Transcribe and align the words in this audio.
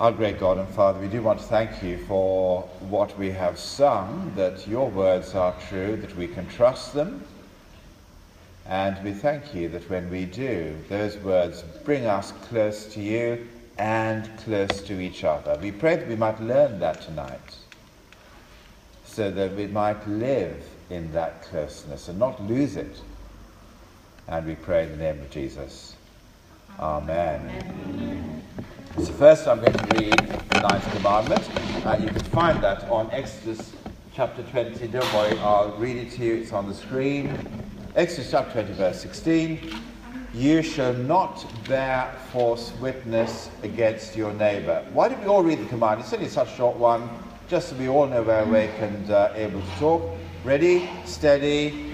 Our 0.00 0.12
great 0.12 0.38
God 0.38 0.58
and 0.58 0.68
Father, 0.68 1.00
we 1.00 1.08
do 1.08 1.22
want 1.22 1.40
to 1.40 1.44
thank 1.46 1.82
you 1.82 1.98
for 2.06 2.62
what 2.88 3.18
we 3.18 3.32
have 3.32 3.58
sung, 3.58 4.32
that 4.36 4.68
your 4.68 4.88
words 4.88 5.34
are 5.34 5.56
true, 5.68 5.96
that 5.96 6.14
we 6.14 6.28
can 6.28 6.48
trust 6.48 6.94
them. 6.94 7.24
And 8.64 9.02
we 9.02 9.12
thank 9.12 9.56
you 9.56 9.68
that 9.70 9.90
when 9.90 10.08
we 10.08 10.24
do, 10.24 10.76
those 10.88 11.16
words 11.16 11.62
bring 11.84 12.06
us 12.06 12.30
close 12.48 12.86
to 12.94 13.00
you 13.00 13.48
and 13.76 14.30
close 14.44 14.82
to 14.82 15.00
each 15.00 15.24
other. 15.24 15.58
We 15.60 15.72
pray 15.72 15.96
that 15.96 16.06
we 16.06 16.14
might 16.14 16.40
learn 16.40 16.78
that 16.78 17.00
tonight, 17.00 17.56
so 19.04 19.32
that 19.32 19.56
we 19.56 19.66
might 19.66 20.06
live 20.06 20.62
in 20.90 21.10
that 21.10 21.42
closeness 21.42 22.06
and 22.06 22.20
not 22.20 22.40
lose 22.44 22.76
it. 22.76 23.00
And 24.28 24.46
we 24.46 24.54
pray 24.54 24.84
in 24.84 24.90
the 24.92 24.98
name 24.98 25.18
of 25.18 25.30
Jesus. 25.30 25.96
Amen. 26.78 27.40
Amen. 27.88 28.44
So 29.00 29.12
first 29.12 29.46
I'm 29.46 29.60
going 29.60 29.72
to 29.72 29.96
read 29.96 30.18
the 30.50 30.60
ninth 30.60 30.96
commandment. 30.96 31.48
Uh, 31.86 31.96
you 32.00 32.08
can 32.08 32.24
find 32.24 32.60
that 32.64 32.82
on 32.90 33.08
Exodus 33.12 33.72
chapter 34.12 34.42
20. 34.42 34.88
Don't 34.88 35.14
worry, 35.14 35.38
I'll 35.38 35.70
read 35.76 35.96
it 35.96 36.10
to 36.16 36.24
you. 36.24 36.34
It's 36.34 36.52
on 36.52 36.66
the 36.68 36.74
screen. 36.74 37.38
Exodus 37.94 38.32
chapter 38.32 38.64
20, 38.64 38.72
verse 38.72 39.00
16. 39.00 39.72
You 40.34 40.62
shall 40.62 40.94
not 40.94 41.46
bear 41.68 42.12
false 42.32 42.72
witness 42.80 43.50
against 43.62 44.16
your 44.16 44.32
neighbor. 44.32 44.84
Why 44.92 45.08
don't 45.08 45.20
we 45.20 45.28
all 45.28 45.44
read 45.44 45.60
the 45.60 45.66
command? 45.66 46.00
It's 46.00 46.12
only 46.12 46.26
such 46.26 46.48
a 46.48 46.56
short 46.56 46.76
one, 46.76 47.08
just 47.48 47.68
so 47.68 47.76
we 47.76 47.88
all 47.88 48.08
know 48.08 48.22
we're 48.22 48.40
awake 48.40 48.72
and 48.80 49.12
uh, 49.12 49.32
able 49.36 49.60
to 49.60 49.70
talk. 49.78 50.02
Ready, 50.42 50.90
steady, 51.04 51.92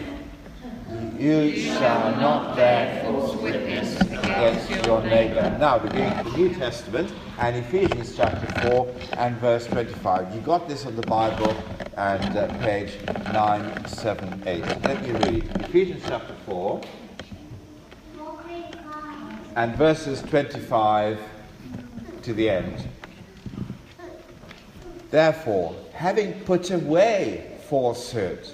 you 1.19 1.55
shall 1.55 2.17
not 2.17 2.57
bear 2.57 3.03
false 3.05 3.37
witness 3.37 4.14
against 4.37 4.69
your 4.85 5.01
neighbor. 5.05 5.57
Now, 5.61 5.79
the 5.79 5.89
New 6.37 6.53
Testament 6.55 7.13
and 7.39 7.57
Ephesians 7.57 8.17
chapter 8.17 8.47
4 8.63 8.95
and 9.17 9.37
verse 9.37 9.67
25. 9.69 10.35
You 10.35 10.41
got 10.41 10.69
this 10.69 10.87
on 10.87 10.97
the 10.97 11.03
Bible 11.03 11.55
and 11.97 12.37
uh, 12.37 12.49
page 12.59 12.95
978. 13.33 14.65
Let 14.83 15.03
me 15.03 15.11
read. 15.13 15.45
Ephesians 15.61 16.03
chapter 16.09 16.35
4 16.47 16.83
and 19.55 19.77
verses 19.77 20.21
25 20.23 21.21
to 22.23 22.35
the 22.35 22.51
end. 22.51 22.89
Therefore, 25.13 25.77
having 25.93 26.33
put 26.41 26.73
away 26.73 27.57
falsehood, 27.69 28.49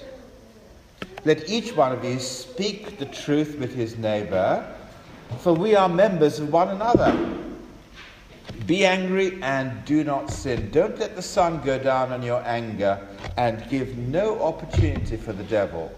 let 1.25 1.49
each 1.49 1.75
one 1.75 1.91
of 1.91 2.03
you 2.05 2.19
speak 2.19 2.99
the 2.99 3.05
truth 3.07 3.57
with 3.57 3.73
his 3.73 3.97
neighbor, 3.97 4.75
for 5.39 5.53
we 5.53 5.75
are 5.75 5.89
members 5.89 6.39
of 6.39 6.51
one 6.51 6.69
another. 6.69 7.15
Be 8.65 8.85
angry 8.85 9.41
and 9.41 9.83
do 9.85 10.03
not 10.03 10.29
sin. 10.29 10.69
Don't 10.71 10.97
let 10.99 11.15
the 11.15 11.21
sun 11.21 11.61
go 11.61 11.79
down 11.79 12.11
on 12.11 12.21
your 12.21 12.41
anger 12.45 12.99
and 13.37 13.67
give 13.69 13.97
no 13.97 14.41
opportunity 14.41 15.17
for 15.17 15.33
the 15.33 15.43
devil. 15.43 15.91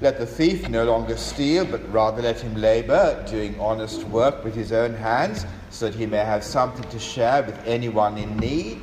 Let 0.00 0.18
the 0.18 0.26
thief 0.26 0.68
no 0.68 0.84
longer 0.84 1.16
steal, 1.16 1.64
but 1.64 1.92
rather 1.92 2.22
let 2.22 2.40
him 2.40 2.54
labor, 2.54 3.24
doing 3.28 3.58
honest 3.58 4.04
work 4.04 4.44
with 4.44 4.54
his 4.54 4.72
own 4.72 4.94
hands, 4.94 5.46
so 5.70 5.86
that 5.86 5.94
he 5.94 6.06
may 6.06 6.18
have 6.18 6.44
something 6.44 6.88
to 6.90 6.98
share 6.98 7.42
with 7.42 7.58
anyone 7.66 8.18
in 8.18 8.36
need 8.36 8.80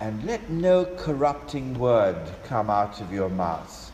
and 0.00 0.24
let 0.24 0.48
no 0.48 0.84
corrupting 0.96 1.78
word 1.78 2.16
come 2.44 2.70
out 2.70 3.00
of 3.00 3.12
your 3.12 3.28
mouths, 3.28 3.87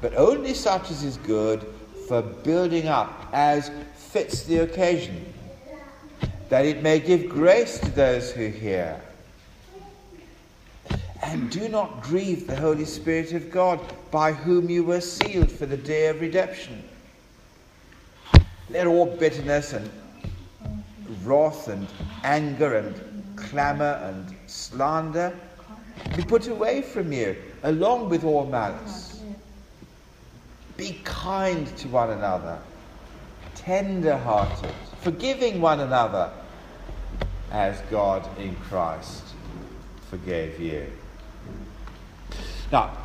but 0.00 0.14
only 0.14 0.54
such 0.54 0.90
as 0.90 1.02
is 1.02 1.16
good 1.18 1.66
for 2.08 2.22
building 2.22 2.88
up 2.88 3.28
as 3.32 3.70
fits 3.94 4.44
the 4.44 4.58
occasion, 4.58 5.32
that 6.48 6.64
it 6.64 6.82
may 6.82 6.98
give 6.98 7.28
grace 7.28 7.78
to 7.78 7.90
those 7.90 8.32
who 8.32 8.48
hear. 8.48 9.00
And 11.22 11.50
do 11.50 11.68
not 11.68 12.02
grieve 12.02 12.46
the 12.46 12.56
Holy 12.56 12.84
Spirit 12.84 13.32
of 13.32 13.50
God, 13.50 13.80
by 14.10 14.32
whom 14.32 14.70
you 14.70 14.84
were 14.84 15.00
sealed 15.00 15.50
for 15.50 15.66
the 15.66 15.76
day 15.76 16.06
of 16.06 16.20
redemption. 16.20 16.82
Let 18.70 18.86
all 18.86 19.06
bitterness 19.06 19.72
and 19.74 19.90
wrath 21.24 21.68
and 21.68 21.86
anger 22.24 22.76
and 22.76 23.36
clamor 23.36 24.00
and 24.04 24.34
slander 24.46 25.38
be 26.16 26.22
put 26.22 26.48
away 26.48 26.82
from 26.82 27.12
you, 27.12 27.36
along 27.62 28.08
with 28.08 28.24
all 28.24 28.46
malice. 28.46 29.07
Be 30.78 31.00
kind 31.02 31.66
to 31.78 31.88
one 31.88 32.10
another, 32.10 32.56
tender 33.56 34.16
hearted, 34.16 34.70
forgiving 35.00 35.60
one 35.60 35.80
another, 35.80 36.30
as 37.50 37.80
God 37.90 38.24
in 38.38 38.54
Christ 38.56 39.24
forgave 40.08 40.60
you. 40.60 40.86
Now, 42.70 42.96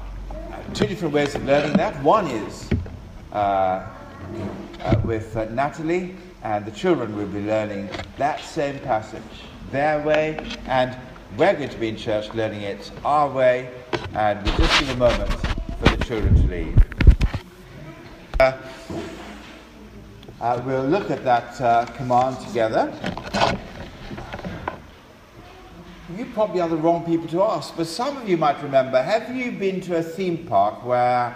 two 0.76 0.86
different 0.86 1.16
ways 1.16 1.34
of 1.34 1.46
learning 1.46 1.74
that. 1.78 2.02
One 2.04 2.28
is 2.28 2.70
uh, 3.32 3.88
uh, 4.84 5.02
with 5.04 5.36
uh, 5.36 5.46
Natalie, 5.46 6.16
and 6.44 6.68
the 6.68 6.72
children 6.72 7.16
will 7.16 7.26
be 7.26 7.42
learning 7.42 7.90
that 8.18 8.40
same 8.42 8.78
passage 8.82 9.24
their 9.72 10.00
way, 10.04 10.38
and 10.68 10.96
we're 11.38 11.54
going 11.56 11.70
to 11.70 11.78
be 11.80 11.90
in 11.90 11.98
church 11.98 12.32
learning 12.36 12.62
it 12.62 12.92
our 13.04 13.32
way, 13.32 13.72
and 14.14 14.46
we'll 14.46 14.58
just 14.58 14.80
give 14.80 14.90
a 14.90 14.96
moment 14.96 15.32
for 15.32 15.96
the 15.96 16.06
children 16.06 16.36
to 16.36 16.48
leave. 16.48 16.83
Uh, 18.44 18.58
uh, 20.42 20.62
we'll 20.66 20.84
look 20.84 21.10
at 21.10 21.24
that 21.24 21.62
uh, 21.62 21.86
command 21.96 22.38
together. 22.42 22.92
You 26.18 26.26
probably 26.34 26.60
are 26.60 26.68
the 26.68 26.76
wrong 26.76 27.06
people 27.06 27.30
to 27.30 27.42
ask, 27.42 27.74
but 27.78 27.88
some 27.88 28.18
of 28.18 28.28
you 28.28 28.36
might 28.36 28.62
remember 28.62 29.02
have 29.02 29.34
you 29.34 29.54
been 29.54 29.80
to 29.82 29.96
a 29.96 30.04
theme 30.04 30.46
park 30.46 30.84
where 30.84 31.34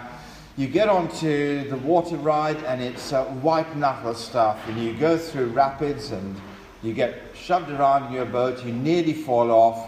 you 0.58 0.66
get 0.66 0.90
onto 0.90 1.66
the 1.70 1.78
water 1.78 2.16
ride 2.16 2.62
and 2.64 2.82
it's 2.82 3.14
uh, 3.14 3.24
white 3.40 3.74
knuckle 3.74 4.12
stuff, 4.12 4.58
and 4.68 4.78
you 4.78 4.92
go 4.92 5.16
through 5.16 5.46
rapids 5.46 6.10
and 6.10 6.38
you 6.82 6.92
get 6.92 7.22
shoved 7.34 7.70
around 7.70 8.08
in 8.08 8.12
your 8.12 8.26
boat, 8.26 8.62
you 8.66 8.72
nearly 8.74 9.14
fall 9.14 9.50
off, 9.50 9.87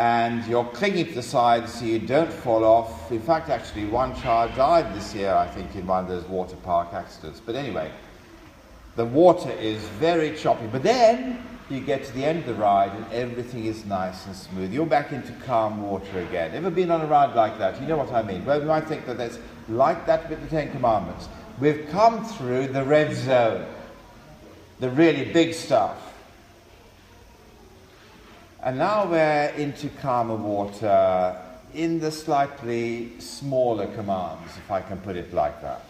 and 0.00 0.46
you're 0.46 0.64
clinging 0.64 1.04
to 1.04 1.12
the 1.12 1.22
side 1.22 1.68
so 1.68 1.84
you 1.84 1.98
don't 1.98 2.32
fall 2.32 2.64
off. 2.64 3.12
In 3.12 3.20
fact, 3.20 3.50
actually, 3.50 3.84
one 3.84 4.18
child 4.18 4.54
died 4.54 4.94
this 4.94 5.14
year, 5.14 5.34
I 5.34 5.46
think, 5.46 5.76
in 5.76 5.86
one 5.86 6.04
of 6.04 6.08
those 6.08 6.24
water 6.24 6.56
park 6.56 6.94
accidents. 6.94 7.38
But 7.38 7.54
anyway, 7.54 7.92
the 8.96 9.04
water 9.04 9.50
is 9.50 9.82
very 10.00 10.34
choppy. 10.34 10.68
But 10.68 10.84
then 10.84 11.44
you 11.68 11.80
get 11.80 12.02
to 12.04 12.12
the 12.14 12.24
end 12.24 12.38
of 12.38 12.46
the 12.46 12.54
ride 12.54 12.92
and 12.92 13.12
everything 13.12 13.66
is 13.66 13.84
nice 13.84 14.24
and 14.24 14.34
smooth. 14.34 14.72
You're 14.72 14.86
back 14.86 15.12
into 15.12 15.32
calm 15.44 15.82
water 15.82 16.20
again. 16.20 16.54
Ever 16.54 16.70
been 16.70 16.90
on 16.90 17.02
a 17.02 17.06
ride 17.06 17.36
like 17.36 17.58
that? 17.58 17.78
You 17.78 17.86
know 17.86 17.98
what 17.98 18.10
I 18.10 18.22
mean. 18.22 18.42
Well, 18.46 18.58
you 18.58 18.66
might 18.66 18.88
think 18.88 19.04
that 19.04 19.20
it's 19.20 19.38
like 19.68 20.06
that 20.06 20.30
with 20.30 20.40
the 20.40 20.48
Ten 20.48 20.72
Commandments. 20.72 21.28
We've 21.60 21.86
come 21.90 22.24
through 22.24 22.68
the 22.68 22.84
red 22.84 23.14
zone, 23.14 23.66
the 24.78 24.88
really 24.88 25.30
big 25.30 25.52
stuff. 25.52 26.09
And 28.62 28.76
now 28.76 29.06
we're 29.10 29.54
into 29.56 29.88
calmer 29.88 30.36
water 30.36 31.34
in 31.72 31.98
the 31.98 32.10
slightly 32.10 33.18
smaller 33.18 33.86
commands, 33.86 34.54
if 34.58 34.70
I 34.70 34.82
can 34.82 34.98
put 34.98 35.16
it 35.16 35.32
like 35.32 35.62
that. 35.62 35.82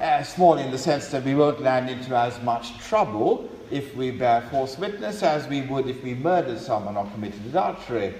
Uh, 0.00 0.22
small 0.24 0.58
in 0.58 0.72
the 0.72 0.78
sense 0.78 1.08
that 1.08 1.22
we 1.22 1.36
won't 1.36 1.60
land 1.62 1.88
into 1.88 2.16
as 2.16 2.42
much 2.42 2.78
trouble 2.78 3.48
if 3.70 3.94
we 3.94 4.10
bear 4.10 4.42
false 4.50 4.76
witness 4.76 5.22
as 5.22 5.46
we 5.46 5.62
would 5.62 5.86
if 5.88 6.02
we 6.02 6.14
murdered 6.14 6.58
someone 6.58 6.96
or 6.96 7.06
committed 7.12 7.46
adultery. 7.46 8.14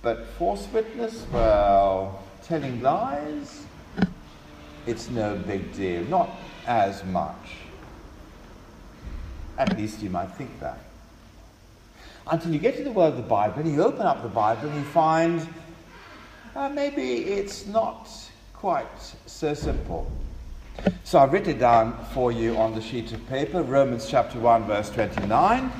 But 0.00 0.26
false 0.38 0.66
witness, 0.72 1.26
well, 1.32 2.24
telling 2.44 2.80
lies, 2.80 3.64
it's 4.86 5.10
no 5.10 5.36
big 5.36 5.72
deal, 5.74 6.02
not 6.04 6.30
as 6.66 7.04
much. 7.04 7.63
At 9.58 9.76
least 9.76 10.02
you 10.02 10.10
might 10.10 10.30
think 10.32 10.60
that. 10.60 10.78
Until 12.26 12.52
you 12.52 12.58
get 12.58 12.76
to 12.76 12.84
the 12.84 12.92
Word 12.92 13.08
of 13.08 13.16
the 13.16 13.22
Bible 13.22 13.60
and 13.60 13.72
you 13.72 13.82
open 13.82 14.02
up 14.02 14.22
the 14.22 14.28
Bible 14.28 14.68
and 14.68 14.76
you 14.76 14.84
find 14.84 15.46
uh, 16.56 16.68
maybe 16.68 17.24
it's 17.24 17.66
not 17.66 18.08
quite 18.52 18.86
so 19.26 19.54
simple. 19.54 20.10
So 21.04 21.18
I've 21.18 21.32
written 21.32 21.56
it 21.56 21.58
down 21.58 21.98
for 22.12 22.32
you 22.32 22.56
on 22.56 22.74
the 22.74 22.80
sheet 22.80 23.12
of 23.12 23.26
paper, 23.28 23.62
Romans 23.62 24.06
chapter 24.08 24.38
1, 24.38 24.64
verse 24.64 24.90
29. 24.90 25.70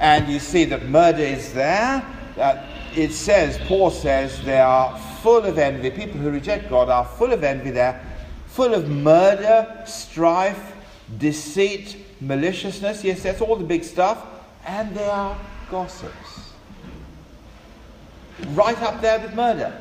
And 0.00 0.28
you 0.28 0.38
see 0.38 0.64
that 0.64 0.86
murder 0.86 1.22
is 1.22 1.52
there. 1.52 2.04
Uh, 2.36 2.66
it 2.96 3.12
says, 3.12 3.58
Paul 3.66 3.90
says, 3.90 4.42
they 4.44 4.58
are 4.60 4.98
full 5.22 5.44
of 5.44 5.58
envy. 5.58 5.90
People 5.90 6.20
who 6.20 6.30
reject 6.30 6.68
God 6.68 6.88
are 6.88 7.04
full 7.04 7.32
of 7.32 7.44
envy. 7.44 7.70
They're 7.70 8.00
full 8.46 8.74
of 8.74 8.88
murder, 8.88 9.82
strife, 9.86 10.72
deceit, 11.18 12.03
maliciousness. 12.20 13.04
Yes, 13.04 13.22
that's 13.22 13.40
all 13.40 13.56
the 13.56 13.64
big 13.64 13.84
stuff. 13.84 14.24
And 14.66 14.94
they 14.94 15.06
are 15.06 15.36
gossips. 15.70 16.50
Right 18.50 18.80
up 18.82 19.00
there 19.00 19.20
with 19.20 19.34
murder. 19.34 19.80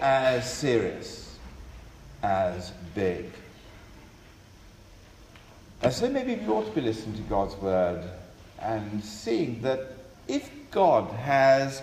As 0.00 0.50
serious, 0.52 1.38
as 2.22 2.72
big. 2.94 3.26
And 5.82 5.92
so 5.92 6.08
maybe 6.08 6.34
we 6.34 6.46
ought 6.48 6.66
to 6.66 6.72
be 6.72 6.82
listening 6.82 7.16
to 7.16 7.22
God's 7.22 7.54
word 7.56 8.04
and 8.60 9.02
seeing 9.02 9.62
that 9.62 9.94
if 10.28 10.50
God 10.70 11.10
has, 11.12 11.80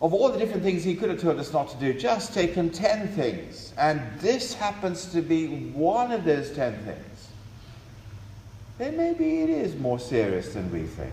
of 0.00 0.14
all 0.14 0.28
the 0.30 0.38
different 0.38 0.62
things 0.62 0.84
he 0.84 0.94
could 0.94 1.10
have 1.10 1.20
told 1.20 1.38
us 1.40 1.52
not 1.52 1.68
to 1.70 1.76
do, 1.76 1.92
just 1.92 2.32
taken 2.32 2.70
ten 2.70 3.08
things, 3.08 3.74
and 3.76 4.00
this 4.18 4.54
happens 4.54 5.06
to 5.06 5.20
be 5.20 5.48
one 5.72 6.12
of 6.12 6.24
those 6.24 6.50
ten 6.52 6.74
things, 6.84 7.09
then 8.80 8.96
maybe 8.96 9.42
it 9.42 9.50
is 9.50 9.76
more 9.76 9.98
serious 9.98 10.54
than 10.54 10.72
we 10.72 10.84
think. 10.84 11.12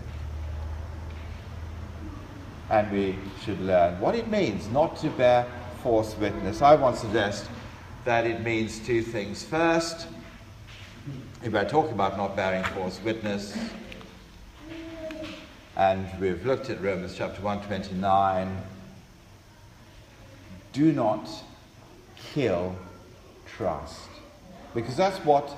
And 2.70 2.90
we 2.90 3.18
should 3.44 3.60
learn 3.60 4.00
what 4.00 4.14
it 4.14 4.28
means 4.28 4.68
not 4.70 4.96
to 4.98 5.10
bear 5.10 5.46
false 5.82 6.16
witness. 6.16 6.62
I 6.62 6.76
want 6.76 6.96
to 6.96 7.02
suggest 7.02 7.50
that 8.06 8.26
it 8.26 8.42
means 8.42 8.78
two 8.78 9.02
things. 9.02 9.44
First, 9.44 10.06
if 11.44 11.52
we're 11.52 11.68
talking 11.68 11.92
about 11.92 12.16
not 12.16 12.34
bearing 12.34 12.64
false 12.64 13.00
witness, 13.02 13.56
and 15.76 16.08
we've 16.18 16.44
looked 16.46 16.70
at 16.70 16.80
Romans 16.82 17.14
chapter 17.16 17.42
129, 17.42 18.62
do 20.72 20.90
not 20.90 21.28
kill 22.32 22.74
trust. 23.46 24.08
Because 24.74 24.96
that's 24.96 25.18
what 25.18 25.54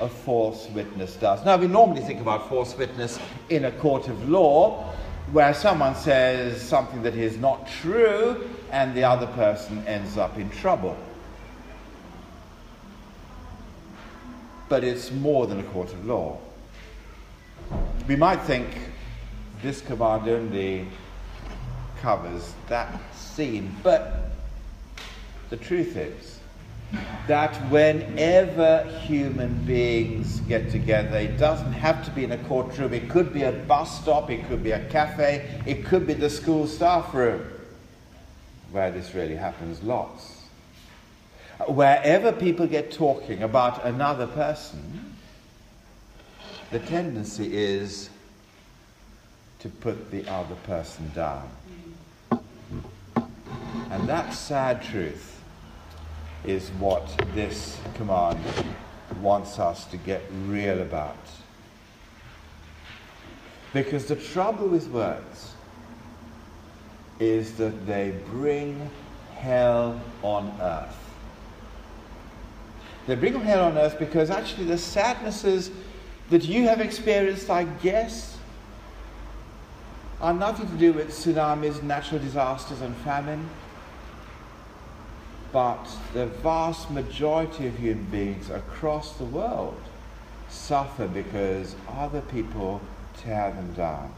a 0.00 0.08
false 0.08 0.68
witness 0.70 1.16
does. 1.16 1.44
Now, 1.44 1.56
we 1.56 1.66
normally 1.66 2.02
think 2.02 2.20
about 2.20 2.48
false 2.48 2.76
witness 2.76 3.18
in 3.48 3.64
a 3.64 3.72
court 3.72 4.08
of 4.08 4.28
law, 4.28 4.92
where 5.32 5.52
someone 5.52 5.94
says 5.94 6.60
something 6.60 7.02
that 7.02 7.14
is 7.14 7.36
not 7.36 7.68
true 7.68 8.48
and 8.70 8.94
the 8.94 9.04
other 9.04 9.26
person 9.28 9.86
ends 9.86 10.16
up 10.16 10.38
in 10.38 10.48
trouble. 10.50 10.96
But 14.68 14.84
it's 14.84 15.10
more 15.10 15.46
than 15.46 15.60
a 15.60 15.64
court 15.64 15.92
of 15.92 16.06
law. 16.06 16.38
We 18.06 18.16
might 18.16 18.40
think 18.42 18.66
this 19.62 19.82
command 19.82 20.28
only 20.28 20.86
covers 22.00 22.54
that 22.68 23.00
scene, 23.14 23.74
but 23.82 24.30
the 25.50 25.56
truth 25.56 25.96
is 25.96 26.38
that 27.26 27.54
whenever 27.70 28.84
human 29.02 29.64
beings 29.64 30.40
get 30.40 30.70
together, 30.70 31.18
it 31.18 31.36
doesn't 31.36 31.72
have 31.72 32.04
to 32.04 32.10
be 32.12 32.24
in 32.24 32.32
a 32.32 32.38
courtroom, 32.44 32.94
it 32.94 33.10
could 33.10 33.32
be 33.34 33.42
a 33.42 33.52
bus 33.52 34.00
stop, 34.00 34.30
it 34.30 34.46
could 34.48 34.64
be 34.64 34.70
a 34.70 34.84
cafe, 34.88 35.62
it 35.66 35.84
could 35.84 36.06
be 36.06 36.14
the 36.14 36.30
school 36.30 36.66
staff 36.66 37.12
room, 37.12 37.44
where 38.72 38.90
this 38.90 39.14
really 39.14 39.36
happens 39.36 39.82
lots. 39.82 40.44
Wherever 41.66 42.32
people 42.32 42.66
get 42.66 42.90
talking 42.92 43.42
about 43.42 43.84
another 43.84 44.26
person, 44.26 45.16
the 46.70 46.78
tendency 46.78 47.54
is 47.54 48.08
to 49.58 49.68
put 49.68 50.10
the 50.10 50.26
other 50.30 50.54
person 50.64 51.10
down. 51.14 51.50
And 53.90 54.08
that 54.08 54.32
sad 54.32 54.82
truth 54.82 55.37
is 56.44 56.70
what 56.78 57.06
this 57.34 57.78
command 57.94 58.38
wants 59.20 59.58
us 59.58 59.84
to 59.86 59.96
get 59.96 60.22
real 60.46 60.80
about. 60.80 61.16
Because 63.72 64.06
the 64.06 64.16
trouble 64.16 64.68
with 64.68 64.88
words 64.88 65.52
is 67.20 67.56
that 67.56 67.86
they 67.86 68.14
bring 68.30 68.90
hell 69.36 70.00
on 70.22 70.52
earth. 70.60 70.96
They 73.06 73.14
bring 73.14 73.34
hell 73.40 73.64
on 73.64 73.78
earth 73.78 73.98
because 73.98 74.30
actually 74.30 74.66
the 74.66 74.78
sadnesses 74.78 75.70
that 76.30 76.44
you 76.44 76.64
have 76.68 76.80
experienced, 76.80 77.50
I 77.50 77.64
guess, 77.64 78.36
are 80.20 80.34
nothing 80.34 80.68
to 80.68 80.76
do 80.76 80.92
with 80.92 81.08
tsunamis, 81.08 81.82
natural 81.82 82.20
disasters, 82.20 82.80
and 82.80 82.94
famine. 82.98 83.48
But 85.52 85.88
the 86.12 86.26
vast 86.26 86.90
majority 86.90 87.66
of 87.66 87.78
human 87.78 88.04
beings 88.04 88.50
across 88.50 89.16
the 89.16 89.24
world 89.24 89.80
suffer 90.48 91.08
because 91.08 91.74
other 91.88 92.20
people 92.20 92.80
tear 93.16 93.50
them 93.52 93.72
down 93.74 94.12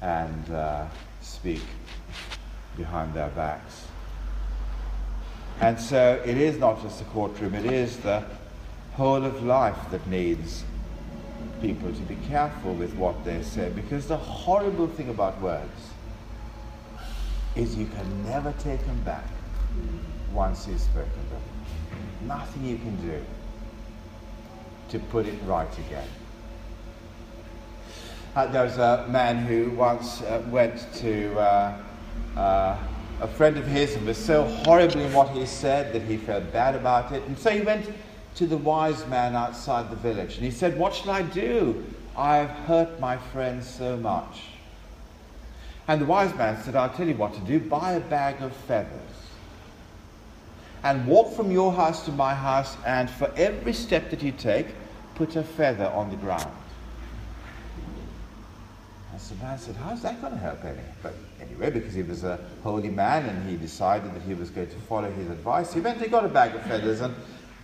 and 0.00 0.50
uh, 0.50 0.86
speak 1.20 1.62
behind 2.76 3.14
their 3.14 3.28
backs. 3.30 3.86
And 5.60 5.78
so 5.78 6.20
it 6.24 6.36
is 6.36 6.58
not 6.58 6.82
just 6.82 6.98
the 6.98 7.04
courtroom, 7.06 7.54
it 7.54 7.66
is 7.66 7.98
the 7.98 8.24
whole 8.94 9.24
of 9.24 9.42
life 9.42 9.78
that 9.90 10.06
needs 10.06 10.64
people 11.60 11.92
to 11.92 12.02
be 12.02 12.16
careful 12.28 12.74
with 12.74 12.94
what 12.94 13.24
they 13.24 13.42
say 13.42 13.70
because 13.70 14.08
the 14.08 14.16
horrible 14.16 14.88
thing 14.88 15.08
about 15.08 15.40
words 15.40 15.90
is 17.56 17.76
you 17.76 17.86
can 17.86 18.24
never 18.24 18.52
take 18.58 18.84
them 18.86 19.00
back 19.02 19.24
once 20.32 20.66
you've 20.66 20.80
spoken 20.80 21.10
them. 21.30 21.42
Nothing 22.26 22.64
you 22.64 22.78
can 22.78 22.96
do 23.06 23.22
to 24.90 24.98
put 24.98 25.26
it 25.26 25.34
right 25.46 25.78
again. 25.86 26.08
Uh, 28.34 28.46
there 28.46 28.64
was 28.64 28.78
a 28.78 29.06
man 29.10 29.38
who 29.38 29.70
once 29.70 30.22
uh, 30.22 30.42
went 30.48 30.86
to 30.94 31.38
uh, 31.38 31.76
uh, 32.36 32.78
a 33.20 33.28
friend 33.28 33.58
of 33.58 33.66
his 33.66 33.94
and 33.94 34.06
was 34.06 34.16
so 34.16 34.44
horrible 34.64 35.00
in 35.00 35.12
what 35.12 35.28
he 35.30 35.44
said 35.44 35.92
that 35.92 36.02
he 36.02 36.16
felt 36.16 36.50
bad 36.52 36.74
about 36.74 37.12
it. 37.12 37.22
And 37.24 37.38
so 37.38 37.50
he 37.50 37.60
went 37.60 37.90
to 38.36 38.46
the 38.46 38.56
wise 38.56 39.06
man 39.08 39.36
outside 39.36 39.90
the 39.90 39.96
village 39.96 40.36
and 40.36 40.44
he 40.44 40.50
said, 40.50 40.78
What 40.78 40.94
shall 40.94 41.10
I 41.10 41.22
do? 41.22 41.84
I've 42.16 42.48
hurt 42.48 42.98
my 43.00 43.16
friend 43.16 43.62
so 43.62 43.96
much. 43.96 44.51
And 45.88 46.00
the 46.00 46.06
wise 46.06 46.34
man 46.36 46.62
said, 46.62 46.76
I'll 46.76 46.90
tell 46.90 47.08
you 47.08 47.14
what 47.14 47.34
to 47.34 47.40
do 47.40 47.58
buy 47.58 47.92
a 47.92 48.00
bag 48.00 48.40
of 48.42 48.54
feathers 48.54 49.12
and 50.84 51.06
walk 51.06 51.34
from 51.34 51.50
your 51.50 51.72
house 51.72 52.04
to 52.06 52.12
my 52.12 52.34
house, 52.34 52.76
and 52.84 53.08
for 53.08 53.32
every 53.36 53.72
step 53.72 54.10
that 54.10 54.22
you 54.22 54.32
take, 54.32 54.66
put 55.14 55.36
a 55.36 55.42
feather 55.42 55.86
on 55.86 56.10
the 56.10 56.16
ground. 56.16 56.50
And 59.12 59.20
the 59.20 59.44
man 59.44 59.58
said, 59.58 59.76
How's 59.76 60.02
that 60.02 60.20
going 60.20 60.32
to 60.32 60.38
help 60.38 60.64
any? 60.64 60.80
But 61.02 61.14
anyway, 61.40 61.70
because 61.70 61.94
he 61.94 62.02
was 62.02 62.24
a 62.24 62.40
holy 62.62 62.88
man 62.88 63.28
and 63.28 63.48
he 63.48 63.56
decided 63.56 64.12
that 64.14 64.22
he 64.22 64.34
was 64.34 64.50
going 64.50 64.68
to 64.68 64.76
follow 64.88 65.10
his 65.12 65.30
advice, 65.30 65.72
he 65.72 65.80
went 65.80 66.00
and 66.02 66.10
got 66.10 66.24
a 66.24 66.28
bag 66.28 66.54
of 66.54 66.62
feathers 66.62 67.00
and 67.00 67.14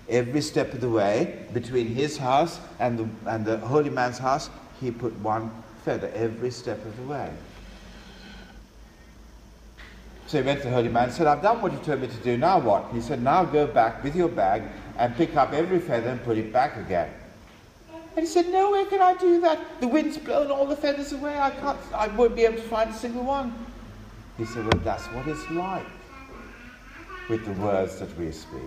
every 0.08 0.40
step 0.40 0.72
of 0.72 0.80
the 0.80 0.88
way 0.88 1.46
between 1.52 1.86
his 1.86 2.16
house 2.16 2.60
and 2.78 2.98
the, 2.98 3.30
and 3.30 3.44
the 3.44 3.58
holy 3.58 3.90
man's 3.90 4.18
house, 4.18 4.48
he 4.80 4.90
put 4.90 5.12
one 5.20 5.50
feather 5.84 6.10
every 6.14 6.50
step 6.50 6.84
of 6.84 6.96
the 6.96 7.02
way. 7.02 7.30
So 10.28 10.36
he 10.36 10.44
went 10.44 10.60
to 10.60 10.68
the 10.68 10.74
holy 10.74 10.90
man 10.90 11.04
and 11.04 11.12
said, 11.12 11.26
I've 11.26 11.40
done 11.40 11.62
what 11.62 11.72
you 11.72 11.78
told 11.78 12.02
me 12.02 12.06
to 12.06 12.16
do, 12.16 12.36
now 12.36 12.58
what? 12.58 12.92
He 12.92 13.00
said, 13.00 13.22
Now 13.22 13.46
go 13.46 13.66
back 13.66 14.04
with 14.04 14.14
your 14.14 14.28
bag 14.28 14.62
and 14.98 15.16
pick 15.16 15.34
up 15.34 15.54
every 15.54 15.80
feather 15.80 16.10
and 16.10 16.22
put 16.22 16.36
it 16.36 16.52
back 16.52 16.76
again. 16.76 17.10
And 18.14 18.20
he 18.20 18.26
said, 18.26 18.50
No 18.50 18.72
way 18.72 18.84
can 18.84 19.00
I 19.00 19.14
do 19.14 19.40
that. 19.40 19.80
The 19.80 19.88
wind's 19.88 20.18
blown 20.18 20.50
all 20.50 20.66
the 20.66 20.76
feathers 20.76 21.12
away. 21.14 21.38
I 21.38 21.50
can't 21.50 21.78
I 21.94 22.08
won't 22.08 22.36
be 22.36 22.42
able 22.42 22.56
to 22.56 22.68
find 22.68 22.90
a 22.90 22.92
single 22.92 23.24
one. 23.24 23.54
He 24.36 24.44
said, 24.44 24.64
Well 24.64 24.84
that's 24.84 25.06
what 25.06 25.26
it's 25.26 25.50
like 25.50 25.86
with 27.30 27.46
the 27.46 27.52
words 27.52 27.98
that 27.98 28.14
we 28.18 28.30
speak. 28.30 28.60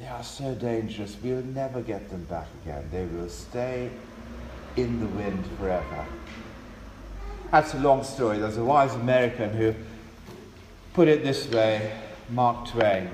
They 0.00 0.08
are 0.08 0.24
so 0.24 0.56
dangerous, 0.56 1.16
we'll 1.22 1.42
never 1.42 1.82
get 1.82 2.10
them 2.10 2.24
back 2.24 2.48
again. 2.62 2.88
They 2.90 3.04
will 3.04 3.28
stay 3.28 3.90
in 4.74 4.98
the 4.98 5.06
wind 5.06 5.46
forever. 5.56 6.04
That's 7.50 7.74
a 7.74 7.78
long 7.78 8.04
story. 8.04 8.38
There's 8.38 8.58
a 8.58 8.64
wise 8.64 8.94
American 8.94 9.50
who 9.50 9.74
put 10.94 11.08
it 11.08 11.24
this 11.24 11.48
way 11.48 11.92
Mark 12.28 12.68
Twain. 12.68 13.10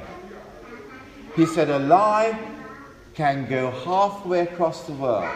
He 1.35 1.47
said, 1.47 1.71
A 1.71 1.79
lie 1.79 2.39
can 3.15 3.49
go 3.49 3.71
halfway 3.71 4.41
across 4.41 4.87
the 4.87 4.93
world 4.93 5.35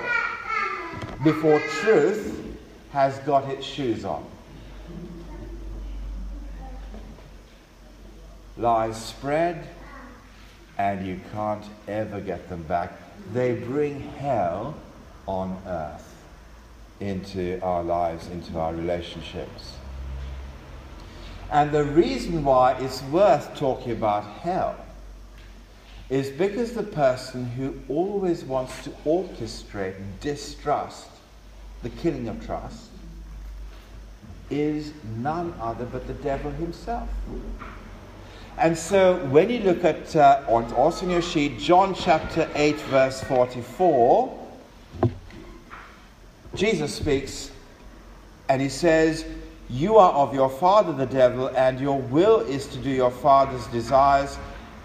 before 1.25 1.61
truth 1.81 2.59
has 2.93 3.19
got 3.21 3.49
its 3.49 3.65
shoes 3.65 4.05
on. 4.05 4.27
Lies 8.59 9.03
spread 9.03 9.67
and 10.77 11.07
you 11.07 11.21
can't 11.33 11.65
ever 11.89 12.21
get 12.21 12.51
them 12.51 12.65
back. 12.65 12.93
They 13.33 13.55
bring 13.55 14.01
hell 14.01 14.75
on 15.27 15.59
earth 15.67 16.10
into 17.01 17.61
our 17.63 17.83
lives, 17.83 18.29
into 18.29 18.59
our 18.59 18.75
relationships. 18.75 19.77
And 21.51 21.73
the 21.73 21.85
reason 21.85 22.45
why 22.45 22.75
it's 22.75 23.03
worth 23.05 23.57
talking 23.57 23.93
about 23.93 24.25
hell 24.25 24.77
is 26.09 26.31
because 26.31 26.73
the 26.73 26.83
person 26.83 27.45
who 27.45 27.75
always 27.89 28.45
wants 28.45 28.85
to 28.85 28.91
orchestrate 29.05 29.97
distrust, 30.21 31.09
the 31.83 31.91
killing 31.91 32.29
of 32.29 32.45
trust, 32.45 32.91
is 34.51 34.93
none 35.17 35.55
other 35.61 35.87
but 35.87 36.07
the 36.07 36.15
devil 36.15 36.51
himself. 36.53 37.09
And 38.59 38.77
so 38.77 39.17
when 39.27 39.49
you 39.49 39.61
look 39.61 39.85
at, 39.85 40.15
uh, 40.15 40.43
on, 40.49 40.73
also 40.75 41.07
in 41.07 41.13
your 41.13 41.23
sheet, 41.23 41.59
John 41.59 41.95
chapter 41.95 42.49
8, 42.55 42.77
verse 42.83 43.23
44, 43.23 44.40
Jesus 46.61 46.95
speaks 46.95 47.51
and 48.51 48.61
he 48.61 48.69
says, 48.69 49.25
You 49.71 49.97
are 49.97 50.13
of 50.13 50.35
your 50.35 50.51
father 50.51 50.93
the 50.93 51.07
devil, 51.07 51.49
and 51.57 51.81
your 51.81 51.99
will 51.99 52.41
is 52.41 52.67
to 52.67 52.77
do 52.77 52.91
your 52.91 53.11
father's 53.11 53.67
desires. 53.69 54.37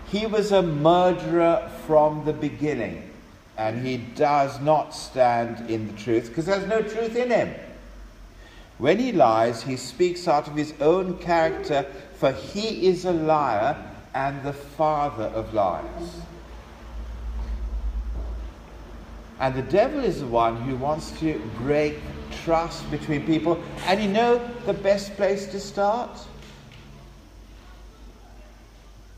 He 0.08 0.26
was 0.26 0.54
a 0.54 0.62
murderer 0.62 1.70
from 1.86 2.24
the 2.24 2.32
beginning, 2.32 3.12
and 3.58 3.86
he 3.86 3.98
does 3.98 4.58
not 4.62 4.96
stand 4.96 5.70
in 5.70 5.88
the 5.88 6.02
truth 6.02 6.30
because 6.30 6.46
there's 6.46 6.66
no 6.66 6.82
truth 6.82 7.18
in 7.18 7.30
him. 7.30 7.54
When 8.78 8.98
he 8.98 9.12
lies, 9.12 9.62
he 9.62 9.76
speaks 9.76 10.30
out 10.30 10.48
of 10.48 10.56
his 10.56 10.74
own 10.80 11.18
character, 11.18 11.86
for 12.14 12.32
he 12.32 12.88
is 12.88 13.04
a 13.04 13.12
liar 13.12 13.76
and 14.14 14.42
the 14.44 14.54
father 14.54 15.26
of 15.26 15.54
lies. 15.54 16.22
And 19.40 19.54
the 19.54 19.62
devil 19.64 20.00
is 20.00 20.22
the 20.22 20.28
one 20.28 20.56
who 20.62 20.76
wants 20.76 21.12
to 21.20 21.40
break 21.58 22.00
trust 22.44 22.90
between 22.92 23.26
people. 23.26 23.62
And 23.86 24.02
you 24.02 24.10
know 24.10 24.40
the 24.66 24.74
best 24.74 25.16
place 25.16 25.46
to 25.48 25.60
start? 25.60 26.10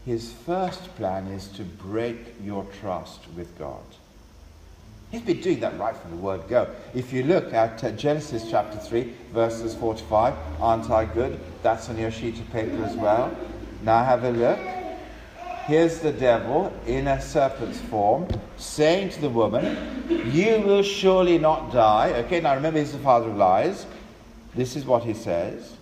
His 0.05 0.31
first 0.31 0.95
plan 0.95 1.27
is 1.27 1.47
to 1.49 1.63
break 1.63 2.17
your 2.43 2.65
trust 2.79 3.19
with 3.35 3.57
God. 3.59 3.83
He's 5.11 5.21
been 5.21 5.41
doing 5.41 5.59
that 5.61 5.77
right 5.79 5.95
from 5.95 6.11
the 6.11 6.17
word 6.17 6.47
go. 6.49 6.69
If 6.93 7.13
you 7.13 7.23
look 7.23 7.53
at 7.53 7.83
uh, 7.83 7.91
Genesis 7.91 8.49
chapter 8.49 8.77
3, 8.77 9.13
verses 9.33 9.73
4 9.75 9.95
to 9.95 10.03
5, 10.03 10.33
aren't 10.59 10.89
I 10.89 11.05
good? 11.05 11.39
That's 11.63 11.89
on 11.89 11.97
your 11.97 12.11
sheet 12.11 12.39
of 12.39 12.49
paper 12.51 12.83
as 12.83 12.95
well. 12.95 13.35
Now 13.83 14.03
have 14.03 14.23
a 14.25 14.31
look. 14.31 14.59
Here's 15.67 15.99
the 15.99 16.13
devil 16.13 16.71
in 16.85 17.07
a 17.07 17.21
serpent's 17.21 17.81
form 17.81 18.25
saying 18.55 19.09
to 19.09 19.19
the 19.19 19.29
woman, 19.29 19.75
You 20.31 20.61
will 20.61 20.81
surely 20.81 21.37
not 21.37 21.73
die. 21.73 22.13
Okay, 22.23 22.39
now 22.39 22.55
remember, 22.55 22.79
he's 22.79 22.93
the 22.93 22.99
father 22.99 23.29
of 23.29 23.35
lies. 23.35 23.85
This 24.55 24.77
is 24.77 24.85
what 24.85 25.03
he 25.03 25.13
says. 25.13 25.75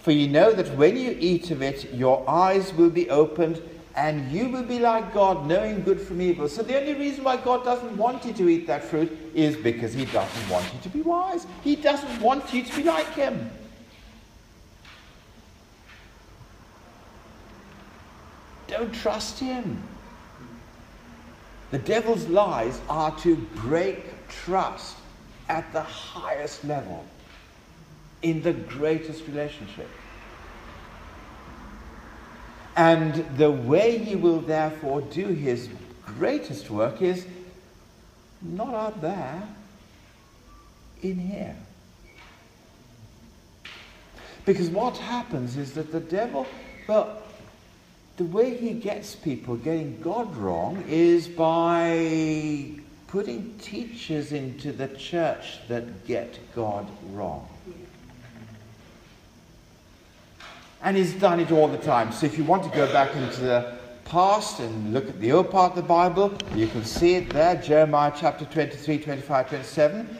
For 0.00 0.12
you 0.12 0.28
know 0.28 0.50
that 0.54 0.74
when 0.78 0.96
you 0.96 1.14
eat 1.20 1.50
of 1.50 1.60
it, 1.60 1.92
your 1.92 2.24
eyes 2.26 2.72
will 2.72 2.88
be 2.88 3.10
opened 3.10 3.60
and 3.96 4.32
you 4.32 4.48
will 4.48 4.62
be 4.62 4.78
like 4.78 5.12
God, 5.12 5.46
knowing 5.46 5.82
good 5.82 6.00
from 6.00 6.22
evil. 6.22 6.48
So 6.48 6.62
the 6.62 6.80
only 6.80 6.94
reason 6.94 7.22
why 7.22 7.36
God 7.36 7.64
doesn't 7.64 7.94
want 7.98 8.24
you 8.24 8.32
to 8.32 8.48
eat 8.48 8.66
that 8.66 8.82
fruit 8.82 9.14
is 9.34 9.56
because 9.58 9.92
he 9.92 10.06
doesn't 10.06 10.48
want 10.48 10.64
you 10.72 10.80
to 10.80 10.88
be 10.88 11.02
wise. 11.02 11.46
He 11.62 11.76
doesn't 11.76 12.18
want 12.22 12.54
you 12.54 12.62
to 12.64 12.76
be 12.76 12.82
like 12.82 13.12
him. 13.12 13.50
Don't 18.76 18.92
trust 18.92 19.38
him. 19.38 19.80
The 21.70 21.78
devil's 21.78 22.26
lies 22.26 22.80
are 22.88 23.16
to 23.18 23.36
break 23.36 24.04
trust 24.28 24.96
at 25.48 25.72
the 25.72 25.82
highest 25.82 26.64
level 26.64 27.04
in 28.22 28.42
the 28.42 28.52
greatest 28.52 29.28
relationship. 29.28 29.88
And 32.74 33.24
the 33.36 33.52
way 33.52 33.98
he 33.98 34.16
will 34.16 34.40
therefore 34.40 35.02
do 35.02 35.26
his 35.28 35.68
greatest 36.04 36.68
work 36.68 37.00
is 37.00 37.26
not 38.42 38.74
out 38.74 39.00
there, 39.00 39.46
in 41.00 41.16
here. 41.16 41.54
Because 44.44 44.68
what 44.68 44.96
happens 44.96 45.56
is 45.56 45.74
that 45.74 45.92
the 45.92 46.00
devil, 46.00 46.48
well, 46.88 47.23
the 48.16 48.24
way 48.24 48.56
he 48.56 48.74
gets 48.74 49.16
people 49.16 49.56
getting 49.56 50.00
God 50.00 50.36
wrong 50.36 50.84
is 50.88 51.26
by 51.26 52.70
putting 53.08 53.58
teachers 53.58 54.32
into 54.32 54.72
the 54.72 54.88
church 54.88 55.58
that 55.68 56.06
get 56.06 56.38
God 56.54 56.86
wrong. 57.10 57.48
And 60.82 60.96
he's 60.96 61.14
done 61.14 61.40
it 61.40 61.50
all 61.50 61.66
the 61.66 61.78
time. 61.78 62.12
So 62.12 62.26
if 62.26 62.36
you 62.36 62.44
want 62.44 62.62
to 62.64 62.70
go 62.70 62.92
back 62.92 63.16
into 63.16 63.40
the 63.40 63.78
past 64.04 64.60
and 64.60 64.92
look 64.92 65.08
at 65.08 65.18
the 65.20 65.32
old 65.32 65.50
part 65.50 65.70
of 65.70 65.76
the 65.76 65.82
Bible, 65.82 66.36
you 66.54 66.68
can 66.68 66.84
see 66.84 67.16
it 67.16 67.30
there 67.30 67.56
Jeremiah 67.56 68.12
chapter 68.14 68.44
23, 68.44 68.98
25, 68.98 69.48
27. 69.48 70.18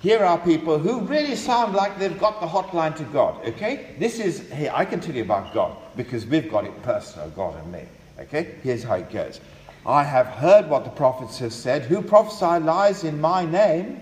Here 0.00 0.24
are 0.24 0.38
people 0.38 0.78
who 0.78 1.00
really 1.00 1.34
sound 1.34 1.74
like 1.74 1.98
they've 1.98 2.18
got 2.18 2.40
the 2.40 2.46
hotline 2.46 2.96
to 2.96 3.04
God, 3.04 3.44
okay? 3.48 3.96
This 3.98 4.20
is, 4.20 4.48
hey, 4.50 4.70
I 4.70 4.84
can 4.84 5.00
tell 5.00 5.14
you 5.14 5.22
about 5.22 5.52
God 5.52 5.76
because 5.96 6.24
we've 6.24 6.48
got 6.50 6.64
it 6.64 6.82
personal, 6.82 7.28
God 7.30 7.60
and 7.60 7.72
me, 7.72 7.82
okay? 8.20 8.54
Here's 8.62 8.84
how 8.84 8.94
it 8.94 9.10
goes. 9.10 9.40
I 9.84 10.04
have 10.04 10.26
heard 10.26 10.68
what 10.68 10.84
the 10.84 10.90
prophets 10.90 11.38
have 11.40 11.52
said, 11.52 11.82
who 11.82 12.00
prophesy 12.00 12.64
lies 12.64 13.02
in 13.02 13.20
my 13.20 13.44
name, 13.44 14.00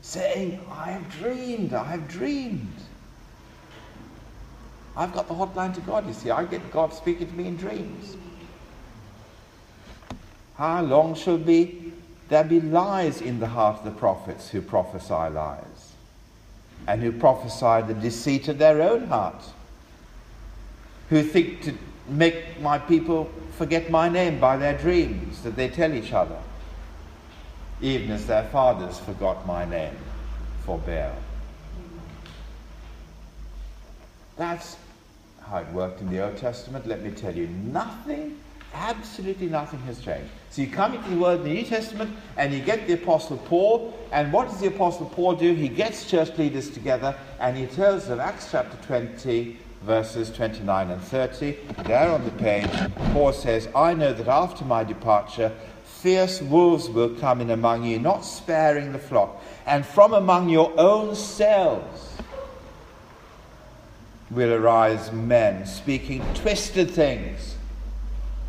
saying, 0.00 0.58
I 0.70 0.92
have 0.92 1.10
dreamed, 1.10 1.74
I 1.74 1.84
have 1.84 2.08
dreamed. 2.08 2.72
I've 4.96 5.12
got 5.12 5.28
the 5.28 5.34
hotline 5.34 5.74
to 5.74 5.80
God, 5.82 6.06
you 6.06 6.14
see. 6.14 6.30
I 6.30 6.44
get 6.44 6.70
God 6.72 6.94
speaking 6.94 7.26
to 7.26 7.34
me 7.34 7.48
in 7.48 7.56
dreams. 7.56 8.16
How 10.56 10.82
long 10.82 11.14
shall 11.14 11.38
be 11.38 11.89
there 12.30 12.44
be 12.44 12.60
lies 12.60 13.20
in 13.20 13.40
the 13.40 13.48
heart 13.48 13.78
of 13.78 13.84
the 13.84 13.90
prophets 13.90 14.48
who 14.48 14.62
prophesy 14.62 15.12
lies, 15.12 15.92
and 16.86 17.02
who 17.02 17.12
prophesy 17.12 17.86
the 17.86 18.00
deceit 18.00 18.48
of 18.48 18.56
their 18.56 18.80
own 18.80 19.08
heart, 19.08 19.42
who 21.10 21.22
think 21.22 21.60
to 21.62 21.74
make 22.08 22.60
my 22.60 22.78
people 22.78 23.28
forget 23.58 23.90
my 23.90 24.08
name 24.08 24.38
by 24.40 24.56
their 24.56 24.78
dreams 24.78 25.42
that 25.42 25.56
they 25.56 25.68
tell 25.68 25.92
each 25.92 26.12
other, 26.12 26.38
even 27.80 28.12
as 28.12 28.26
their 28.26 28.44
fathers 28.44 28.98
forgot 29.00 29.44
my 29.44 29.64
name 29.64 29.96
for 30.64 30.78
Baal. 30.78 31.14
That's 34.36 34.76
how 35.42 35.58
it 35.58 35.68
worked 35.72 36.00
in 36.00 36.08
the 36.10 36.24
Old 36.24 36.36
Testament. 36.36 36.86
Let 36.86 37.02
me 37.02 37.10
tell 37.10 37.34
you, 37.34 37.48
nothing 37.48 38.38
Absolutely 38.72 39.48
nothing 39.48 39.80
has 39.80 40.00
changed. 40.00 40.30
So 40.50 40.62
you 40.62 40.68
come 40.68 40.94
into 40.94 41.10
the 41.10 41.16
Word 41.16 41.40
in 41.40 41.44
the 41.44 41.54
New 41.54 41.64
Testament 41.64 42.16
and 42.36 42.52
you 42.52 42.60
get 42.60 42.86
the 42.86 42.94
Apostle 42.94 43.38
Paul, 43.38 43.96
and 44.12 44.32
what 44.32 44.48
does 44.48 44.60
the 44.60 44.68
Apostle 44.68 45.06
Paul 45.06 45.34
do? 45.34 45.54
He 45.54 45.68
gets 45.68 46.08
church 46.08 46.36
leaders 46.38 46.70
together 46.70 47.16
and 47.40 47.56
he 47.56 47.66
tells 47.66 48.06
them, 48.06 48.20
Acts 48.20 48.48
chapter 48.50 48.76
20, 48.86 49.56
verses 49.82 50.30
29 50.30 50.90
and 50.90 51.02
30. 51.02 51.56
There 51.84 52.10
on 52.10 52.24
the 52.24 52.30
page, 52.32 52.70
Paul 53.12 53.32
says, 53.32 53.68
I 53.74 53.94
know 53.94 54.12
that 54.12 54.28
after 54.28 54.64
my 54.64 54.84
departure, 54.84 55.52
fierce 55.84 56.40
wolves 56.40 56.88
will 56.88 57.14
come 57.16 57.40
in 57.40 57.50
among 57.50 57.84
you, 57.84 57.98
not 57.98 58.24
sparing 58.24 58.92
the 58.92 58.98
flock, 58.98 59.42
and 59.66 59.84
from 59.84 60.14
among 60.14 60.48
your 60.48 60.72
own 60.78 61.14
selves 61.14 62.16
will 64.30 64.52
arise 64.52 65.10
men 65.12 65.66
speaking 65.66 66.24
twisted 66.34 66.90
things 66.90 67.56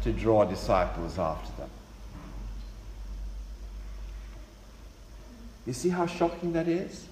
to 0.03 0.11
draw 0.11 0.45
disciples 0.45 1.19
after 1.19 1.51
them. 1.57 1.69
You 5.65 5.73
see 5.73 5.89
how 5.89 6.05
shocking 6.07 6.53
that 6.53 6.67
is? 6.67 7.05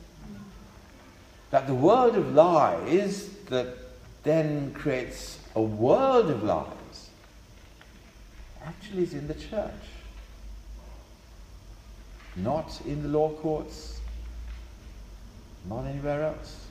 That 1.51 1.67
the 1.67 1.73
world 1.73 2.15
of 2.15 2.33
lies 2.33 3.29
that 3.49 3.75
then 4.23 4.73
creates 4.73 5.39
a 5.55 5.61
world 5.61 6.29
of 6.29 6.43
lies 6.43 7.09
actually 8.65 9.03
is 9.03 9.13
in 9.13 9.27
the 9.27 9.33
church, 9.33 9.71
not 12.35 12.79
in 12.85 13.01
the 13.03 13.09
law 13.09 13.29
courts, 13.29 13.99
not 15.67 15.85
anywhere 15.85 16.23
else. 16.23 16.65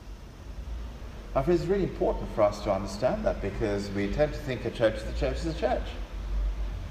I 1.34 1.42
think 1.42 1.60
it's 1.60 1.68
really 1.68 1.84
important 1.84 2.28
for 2.34 2.42
us 2.42 2.62
to 2.64 2.72
understand 2.72 3.24
that 3.24 3.40
because 3.42 3.90
we 3.90 4.12
tend 4.12 4.32
to 4.32 4.38
think 4.40 4.64
a 4.64 4.70
church 4.70 4.94
is 4.94 5.04
the 5.04 5.12
church 5.12 5.36
is 5.38 5.46
a 5.46 5.54
church. 5.54 5.82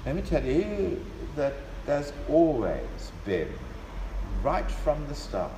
Let 0.06 0.14
me 0.16 0.22
tell 0.22 0.44
you 0.44 1.04
that 1.36 1.54
there's 1.86 2.12
always 2.28 3.12
been, 3.24 3.52
right 4.42 4.70
from 4.70 5.06
the 5.08 5.14
start, 5.14 5.52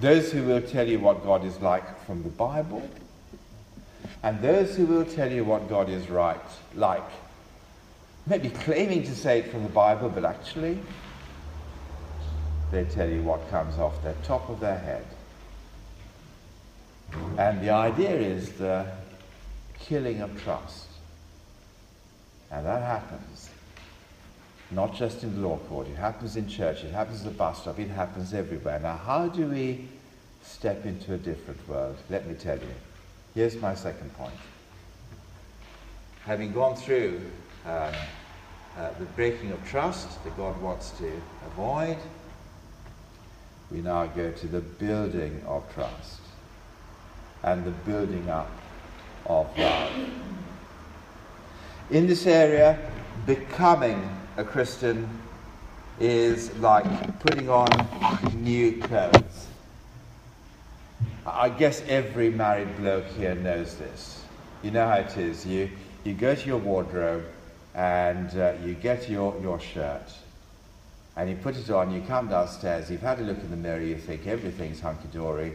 those 0.00 0.32
who 0.32 0.42
will 0.44 0.62
tell 0.62 0.88
you 0.88 0.98
what 0.98 1.22
God 1.24 1.44
is 1.44 1.60
like 1.60 2.04
from 2.06 2.22
the 2.22 2.30
Bible, 2.30 2.88
and 4.22 4.40
those 4.40 4.76
who 4.76 4.86
will 4.86 5.04
tell 5.04 5.30
you 5.30 5.44
what 5.44 5.68
God 5.68 5.88
is 5.88 6.08
right 6.08 6.40
like. 6.74 7.10
Maybe 8.26 8.50
claiming 8.50 9.02
to 9.02 9.14
say 9.14 9.40
it 9.40 9.50
from 9.50 9.64
the 9.64 9.68
Bible, 9.68 10.08
but 10.08 10.24
actually, 10.24 10.78
they 12.70 12.84
tell 12.84 13.08
you 13.08 13.22
what 13.22 13.50
comes 13.50 13.78
off 13.78 14.02
the 14.02 14.14
top 14.24 14.48
of 14.48 14.60
their 14.60 14.78
head. 14.78 15.04
And 17.36 17.60
the 17.60 17.70
idea 17.70 18.10
is 18.10 18.52
the 18.52 18.86
killing 19.78 20.22
of 20.22 20.42
trust. 20.42 20.86
And 22.52 22.66
that 22.66 22.82
happens 22.82 23.50
not 24.72 24.94
just 24.94 25.22
in 25.22 25.34
the 25.34 25.46
law 25.46 25.58
court, 25.68 25.86
it 25.88 25.96
happens 25.96 26.36
in 26.36 26.48
church, 26.48 26.82
it 26.82 26.92
happens 26.92 27.20
at 27.20 27.26
the 27.26 27.38
bus 27.38 27.60
stop, 27.60 27.78
it 27.78 27.88
happens 27.88 28.32
everywhere. 28.32 28.78
Now, 28.80 28.96
how 28.96 29.28
do 29.28 29.46
we 29.46 29.86
step 30.42 30.86
into 30.86 31.14
a 31.14 31.18
different 31.18 31.68
world? 31.68 31.96
Let 32.08 32.26
me 32.26 32.34
tell 32.34 32.58
you. 32.58 32.74
Here's 33.34 33.56
my 33.56 33.74
second 33.74 34.14
point. 34.14 34.34
having 36.24 36.52
gone 36.52 36.76
through 36.76 37.20
um, 37.66 37.92
uh, 38.78 38.90
the 38.98 39.04
breaking 39.16 39.50
of 39.52 39.68
trust 39.68 40.22
that 40.24 40.36
God 40.36 40.60
wants 40.62 40.90
to 40.92 41.10
avoid, 41.46 41.98
we 43.70 43.80
now 43.80 44.06
go 44.06 44.30
to 44.30 44.46
the 44.46 44.60
building 44.60 45.42
of 45.46 45.64
trust 45.74 46.20
and 47.42 47.64
the 47.64 47.70
building 47.70 48.30
up 48.30 48.50
of 49.26 49.58
love. 49.58 49.92
In 51.92 52.06
this 52.06 52.26
area, 52.26 52.78
becoming 53.26 54.08
a 54.38 54.44
Christian 54.44 55.06
is 56.00 56.50
like 56.56 56.86
putting 57.20 57.50
on 57.50 57.68
new 58.42 58.80
clothes. 58.80 59.48
I 61.26 61.50
guess 61.50 61.82
every 61.86 62.30
married 62.30 62.74
bloke 62.78 63.04
here 63.08 63.34
knows 63.34 63.76
this. 63.76 64.24
You 64.62 64.70
know 64.70 64.88
how 64.88 64.94
it 64.94 65.18
is. 65.18 65.44
You, 65.44 65.70
you 66.02 66.14
go 66.14 66.34
to 66.34 66.46
your 66.46 66.56
wardrobe 66.56 67.26
and 67.74 68.34
uh, 68.38 68.54
you 68.64 68.72
get 68.72 69.10
your, 69.10 69.38
your 69.42 69.60
shirt 69.60 70.10
and 71.18 71.28
you 71.28 71.36
put 71.36 71.58
it 71.58 71.68
on, 71.68 71.92
you 71.92 72.00
come 72.00 72.28
downstairs, 72.28 72.90
you've 72.90 73.02
had 73.02 73.20
a 73.20 73.22
look 73.22 73.38
in 73.38 73.50
the 73.50 73.56
mirror, 73.56 73.82
you 73.82 73.98
think 73.98 74.26
everything's 74.26 74.80
hunky 74.80 75.08
dory. 75.12 75.52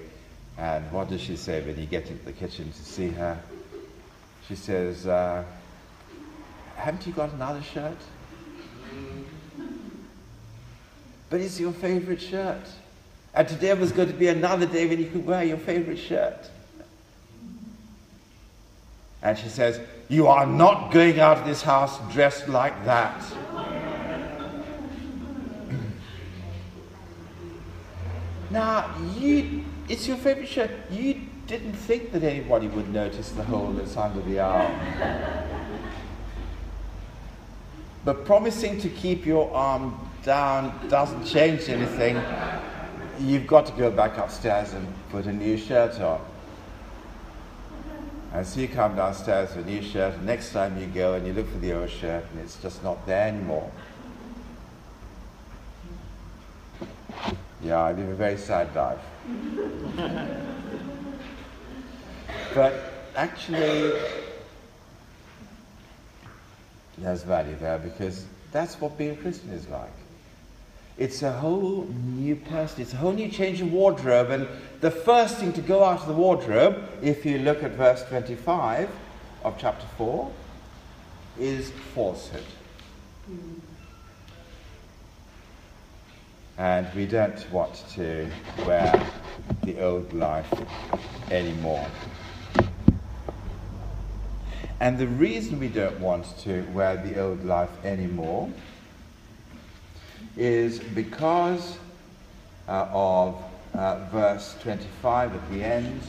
And 0.60 0.92
what 0.92 1.10
does 1.10 1.22
she 1.22 1.36
say 1.36 1.66
when 1.66 1.80
you 1.80 1.88
get 1.88 2.12
into 2.12 2.26
the 2.26 2.32
kitchen 2.32 2.72
to 2.72 2.84
see 2.84 3.10
her? 3.10 3.42
She 4.48 4.56
says, 4.56 5.08
uh, 5.08 5.44
Haven't 6.78 7.06
you 7.08 7.12
got 7.12 7.34
another 7.34 7.62
shirt? 7.62 7.98
But 11.30 11.42
it's 11.42 11.60
your 11.60 11.74
favorite 11.74 12.22
shirt. 12.22 12.62
And 13.34 13.46
today 13.48 13.74
was 13.74 13.92
going 13.92 14.08
to 14.08 14.14
be 14.14 14.28
another 14.28 14.66
day 14.66 14.88
when 14.88 15.00
you 15.00 15.08
could 15.08 15.26
wear 15.26 15.44
your 15.44 15.58
favorite 15.58 15.98
shirt. 15.98 16.50
And 19.22 19.38
she 19.38 19.50
says, 19.50 19.82
You 20.08 20.28
are 20.28 20.46
not 20.46 20.92
going 20.92 21.20
out 21.20 21.40
of 21.40 21.46
this 21.46 21.64
house 21.64 22.00
dressed 22.14 22.48
like 22.48 22.86
that. 22.86 23.22
now, 28.52 28.96
you, 29.18 29.66
it's 29.90 30.08
your 30.08 30.18
favorite 30.18 30.48
shirt. 30.48 30.70
You 30.92 31.22
didn't 31.48 31.74
think 31.74 32.12
that 32.12 32.24
anybody 32.24 32.68
would 32.68 32.90
notice 32.90 33.32
the 33.32 33.44
hole 33.44 33.72
that's 33.72 33.98
under 33.98 34.22
the 34.22 34.40
arm. 34.40 35.57
But 38.08 38.24
promising 38.24 38.80
to 38.80 38.88
keep 38.88 39.26
your 39.26 39.54
arm 39.54 39.94
down 40.24 40.88
doesn't 40.88 41.26
change 41.26 41.68
anything. 41.68 42.16
You've 43.20 43.46
got 43.46 43.66
to 43.66 43.74
go 43.74 43.92
back 43.92 44.18
upstairs 44.18 44.72
and 44.72 44.88
put 45.10 45.26
a 45.26 45.34
new 45.34 45.58
shirt 45.58 46.00
on. 46.00 46.22
And 48.32 48.48
so 48.48 48.62
you 48.62 48.70
come 48.70 48.96
downstairs 48.96 49.54
with 49.58 49.68
a 49.68 49.70
new 49.70 49.82
shirt, 49.82 50.22
next 50.22 50.54
time 50.54 50.80
you 50.80 50.88
go 50.88 51.16
and 51.16 51.28
you 51.28 51.34
look 51.34 51.52
for 51.52 51.58
the 51.58 51.74
old 51.74 51.90
shirt, 51.90 52.24
and 52.32 52.40
it's 52.40 52.56
just 52.62 52.82
not 52.82 53.06
there 53.06 53.28
anymore. 53.28 53.70
Yeah, 57.62 57.80
I 57.80 57.92
live 57.92 58.08
a 58.08 58.16
very 58.16 58.38
sad 58.38 58.74
life. 58.74 59.02
but 62.56 62.74
actually, 63.18 64.00
there's 66.98 67.24
value 67.24 67.56
there 67.60 67.78
because 67.78 68.26
that's 68.52 68.80
what 68.82 68.98
being 68.98 69.12
a 69.12 69.16
Christian 69.16 69.52
is 69.52 69.68
like. 69.68 69.92
It's 70.98 71.22
a 71.22 71.32
whole 71.32 71.86
new 71.86 72.36
person. 72.36 72.82
It's 72.82 72.94
a 72.94 72.98
whole 72.98 73.14
new 73.14 73.30
change 73.30 73.62
of 73.62 73.72
wardrobe. 73.72 74.32
And 74.32 74.48
the 74.82 74.90
first 74.90 75.38
thing 75.38 75.54
to 75.54 75.62
go 75.62 75.84
out 75.84 76.02
of 76.02 76.08
the 76.08 76.14
wardrobe, 76.14 76.90
if 77.04 77.24
you 77.24 77.38
look 77.40 77.62
at 77.62 77.72
verse 77.72 78.04
25 78.06 78.90
of 79.44 79.58
chapter 79.60 79.86
4, 79.98 80.32
is 81.40 81.72
falsehood. 81.94 82.44
And 86.58 86.88
we 86.96 87.06
don't 87.06 87.52
want 87.52 87.86
to 87.92 88.28
wear 88.66 89.08
the 89.64 89.80
old 89.80 90.12
life 90.14 90.52
anymore. 91.30 91.86
And 94.80 94.98
the 94.98 95.08
reason 95.08 95.60
we 95.60 95.70
don't 95.70 96.00
want 96.00 96.38
to 96.40 96.62
wear 96.74 96.98
the 96.98 97.20
old 97.20 97.44
life 97.44 97.72
anymore 97.84 98.50
is 100.36 100.80
because 100.80 101.78
uh, 102.68 102.88
of 102.92 103.44
uh, 103.74 104.06
verse 104.12 104.56
25 104.62 105.34
at 105.34 105.52
the 105.52 105.64
end. 105.64 106.02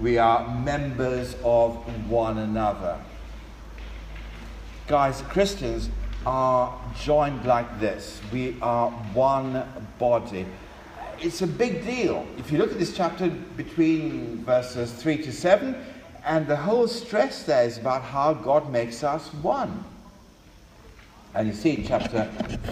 We 0.00 0.18
are 0.18 0.46
members 0.60 1.34
of 1.42 1.74
one 2.08 2.38
another. 2.38 2.98
Guys, 4.86 5.22
Christians 5.22 5.88
are 6.26 6.78
joined 7.02 7.44
like 7.44 7.80
this. 7.80 8.20
We 8.32 8.56
are 8.60 8.90
one 9.14 9.64
body. 9.98 10.46
It's 11.20 11.42
a 11.42 11.46
big 11.46 11.84
deal. 11.84 12.26
If 12.36 12.52
you 12.52 12.58
look 12.58 12.72
at 12.72 12.78
this 12.78 12.94
chapter 12.94 13.30
between 13.56 14.44
verses 14.44 14.92
3 14.92 15.22
to 15.22 15.32
7, 15.32 15.74
and 16.26 16.46
the 16.48 16.56
whole 16.56 16.88
stress 16.88 17.44
there 17.44 17.64
is 17.64 17.78
about 17.78 18.02
how 18.02 18.34
God 18.34 18.70
makes 18.70 19.04
us 19.04 19.32
one. 19.34 19.84
And 21.34 21.46
you 21.46 21.54
see 21.54 21.76
in 21.76 21.86
chapter 21.86 22.24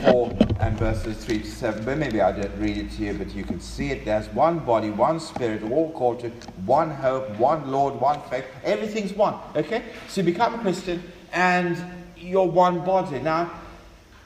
4 0.06 0.36
and 0.58 0.76
verses 0.76 1.24
3 1.24 1.38
to 1.38 1.46
7, 1.46 1.84
but 1.84 1.98
maybe 1.98 2.20
I 2.20 2.32
didn't 2.32 2.58
read 2.60 2.78
it 2.78 2.90
to 2.92 3.02
you, 3.02 3.14
but 3.14 3.32
you 3.32 3.44
can 3.44 3.60
see 3.60 3.90
it. 3.90 4.04
There's 4.04 4.26
one 4.30 4.58
body, 4.58 4.90
one 4.90 5.20
spirit, 5.20 5.62
all 5.70 5.92
called 5.92 6.20
to 6.20 6.30
one 6.66 6.90
hope, 6.90 7.28
one 7.38 7.70
Lord, 7.70 7.94
one 8.00 8.20
faith. 8.22 8.44
Everything's 8.64 9.12
one. 9.12 9.36
Okay? 9.54 9.82
So 10.08 10.22
you 10.22 10.24
become 10.24 10.54
a 10.54 10.58
Christian 10.58 11.02
and 11.32 11.76
you're 12.16 12.46
one 12.46 12.84
body. 12.84 13.20
Now, 13.20 13.52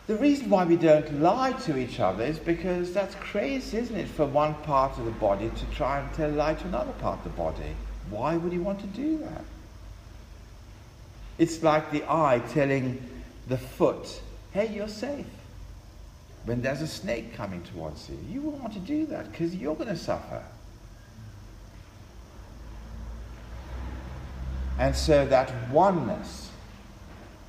the 0.07 0.17
reason 0.17 0.49
why 0.49 0.64
we 0.64 0.77
don't 0.77 1.21
lie 1.21 1.53
to 1.53 1.77
each 1.77 2.01
other 2.01 2.25
is 2.25 2.38
because 2.38 2.95
that's 2.95 3.14
crazy, 3.17 3.77
isn't 3.77 3.97
it, 3.97 4.09
for 4.09 4.25
one 4.25 4.55
part 4.62 4.97
of 4.97 5.05
the 5.05 5.11
body 5.11 5.51
to 5.51 5.67
try 5.77 6.01
and 6.01 6.11
tell 6.14 6.31
a 6.31 6.33
lie 6.33 6.55
to 6.55 6.64
another 6.67 6.93
part 6.93 7.19
of 7.19 7.25
the 7.25 7.31
body. 7.31 7.75
Why 8.11 8.37
would 8.37 8.53
he 8.53 8.59
want 8.59 8.81
to 8.81 8.87
do 8.87 9.18
that? 9.18 9.44
It's 11.38 11.62
like 11.62 11.90
the 11.90 12.05
eye 12.09 12.42
telling 12.51 13.03
the 13.47 13.59
foot 13.59 14.21
hey, 14.53 14.75
you're 14.75 14.88
safe. 14.88 15.27
When 16.44 16.62
there's 16.62 16.81
a 16.81 16.87
snake 16.87 17.35
coming 17.35 17.62
towards 17.62 18.09
you, 18.09 18.18
you 18.29 18.40
won't 18.40 18.61
want 18.61 18.73
to 18.73 18.81
do 18.81 19.07
that 19.07 19.31
because 19.31 19.55
you're 19.55 19.75
going 19.75 19.88
to 19.90 19.97
suffer. 19.97 20.42
And 24.79 24.97
so 24.97 25.27
that 25.27 25.53
oneness 25.71 26.51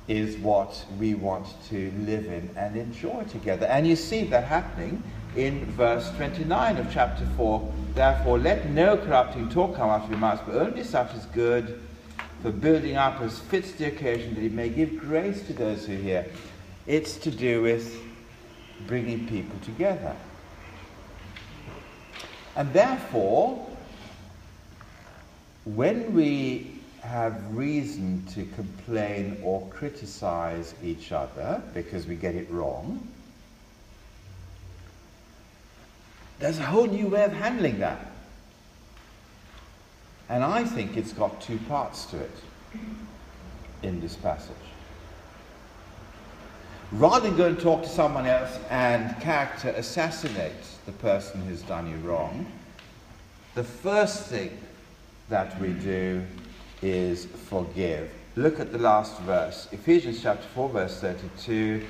is 0.08 0.36
what 0.38 0.84
we 0.98 1.14
want 1.14 1.46
to 1.68 1.92
live 2.00 2.26
in 2.26 2.50
and 2.56 2.76
enjoy 2.76 3.24
together. 3.24 3.66
And 3.66 3.86
you 3.86 3.96
see 3.96 4.24
that 4.24 4.44
happening 4.44 5.02
in 5.36 5.64
verse 5.72 6.10
29 6.16 6.76
of 6.78 6.92
chapter 6.92 7.26
4. 7.36 7.72
Therefore, 7.94 8.38
let 8.38 8.68
no 8.70 8.96
corrupting 8.96 9.48
talk 9.50 9.76
come 9.76 9.90
out 9.90 10.04
of 10.04 10.10
your 10.10 10.18
mouths, 10.18 10.42
but 10.46 10.56
only 10.56 10.84
such 10.84 11.12
as 11.14 11.20
is 11.20 11.26
good 11.26 11.80
for 12.42 12.50
building 12.50 12.96
up 12.96 13.20
as 13.20 13.38
fits 13.38 13.72
the 13.72 13.86
occasion, 13.86 14.34
that 14.34 14.40
he 14.40 14.48
may 14.48 14.68
give 14.68 14.98
grace 14.98 15.42
to 15.46 15.52
those 15.52 15.86
who 15.86 15.94
hear. 15.96 16.26
It's 16.86 17.16
to 17.18 17.30
do 17.30 17.62
with 17.62 18.00
bringing 18.86 19.26
people 19.28 19.58
together. 19.64 20.16
And 22.56 22.72
therefore, 22.72 23.66
when 25.64 26.14
we 26.14 26.80
have 27.02 27.56
reason 27.56 28.24
to 28.34 28.44
complain 28.54 29.38
or 29.42 29.66
criticize 29.68 30.74
each 30.82 31.12
other 31.12 31.62
because 31.74 32.06
we 32.06 32.14
get 32.14 32.34
it 32.34 32.50
wrong, 32.50 33.06
there's 36.40 36.58
a 36.58 36.64
whole 36.64 36.86
new 36.86 37.06
way 37.06 37.24
of 37.24 37.32
handling 37.32 37.78
that. 37.78 38.10
And 40.28 40.42
I 40.42 40.64
think 40.64 40.96
it's 40.96 41.12
got 41.12 41.40
two 41.40 41.58
parts 41.68 42.06
to 42.06 42.18
it 42.18 42.36
in 43.82 44.00
this 44.00 44.16
passage 44.16 44.56
rather 46.92 47.28
than 47.28 47.36
go 47.36 47.46
and 47.46 47.60
talk 47.60 47.82
to 47.82 47.88
someone 47.88 48.26
else 48.26 48.58
and 48.68 49.18
character 49.20 49.68
assassinate 49.70 50.52
the 50.86 50.92
person 50.92 51.40
who's 51.42 51.62
done 51.62 51.88
you 51.88 51.96
wrong, 51.98 52.46
the 53.54 53.64
first 53.64 54.26
thing 54.26 54.50
that 55.28 55.58
we 55.60 55.68
do 55.68 56.22
is 56.82 57.26
forgive. 57.26 58.10
Look 58.36 58.58
at 58.58 58.72
the 58.72 58.78
last 58.78 59.18
verse, 59.20 59.68
Ephesians 59.70 60.22
chapter 60.22 60.46
4, 60.54 60.68
verse 60.70 61.00
32. 61.00 61.86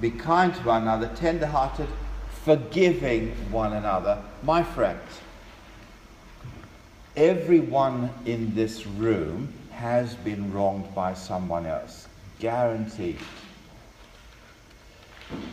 Be 0.00 0.10
kind 0.10 0.54
to 0.54 0.60
one 0.60 0.82
another, 0.82 1.10
tender 1.16 1.46
hearted, 1.46 1.88
forgiving 2.44 3.30
one 3.50 3.72
another. 3.72 4.22
My 4.42 4.62
friends, 4.62 5.20
everyone 7.16 8.10
in 8.24 8.54
this 8.54 8.86
room 8.86 9.52
has 9.72 10.14
been 10.16 10.52
wronged 10.52 10.94
by 10.94 11.14
someone 11.14 11.66
else. 11.66 12.08
Guaranteed. 12.38 13.18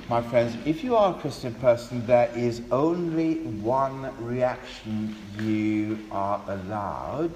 My 0.08 0.22
friends, 0.22 0.56
if 0.66 0.84
you 0.84 0.96
are 0.96 1.16
a 1.16 1.20
Christian 1.20 1.54
person, 1.56 2.06
there 2.06 2.32
is 2.36 2.62
only 2.72 3.40
one 3.40 4.16
reaction 4.24 5.16
you 5.40 6.00
are 6.12 6.42
allowed, 6.48 7.32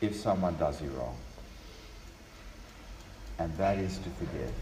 if 0.00 0.16
someone 0.16 0.56
does 0.56 0.80
you 0.82 0.88
wrong. 0.90 1.16
And 3.38 3.56
that 3.56 3.78
is 3.78 3.98
to 3.98 4.10
forgive. 4.10 4.52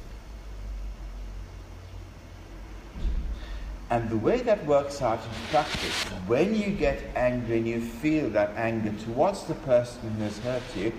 And 3.97 4.11
the 4.11 4.19
way 4.19 4.43
that 4.43 4.63
works 4.67 5.01
out 5.01 5.21
in 5.21 5.49
practice, 5.49 6.05
when 6.27 6.55
you 6.55 6.69
get 6.69 7.03
angry 7.15 7.57
and 7.57 7.67
you 7.67 7.81
feel 7.81 8.29
that 8.29 8.51
anger 8.55 8.93
towards 9.07 9.45
the 9.45 9.55
person 9.55 10.11
who 10.11 10.25
has 10.25 10.37
hurt 10.41 10.63
you, 10.77 10.93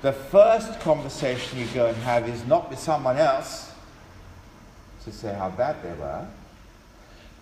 the 0.00 0.14
first 0.14 0.80
conversation 0.80 1.58
you 1.58 1.66
go 1.74 1.88
and 1.88 1.96
have 1.98 2.26
is 2.26 2.46
not 2.46 2.70
with 2.70 2.78
someone 2.78 3.18
else 3.18 3.70
to 5.04 5.12
say 5.12 5.34
how 5.34 5.50
bad 5.50 5.76
they 5.82 5.92
were. 6.00 6.26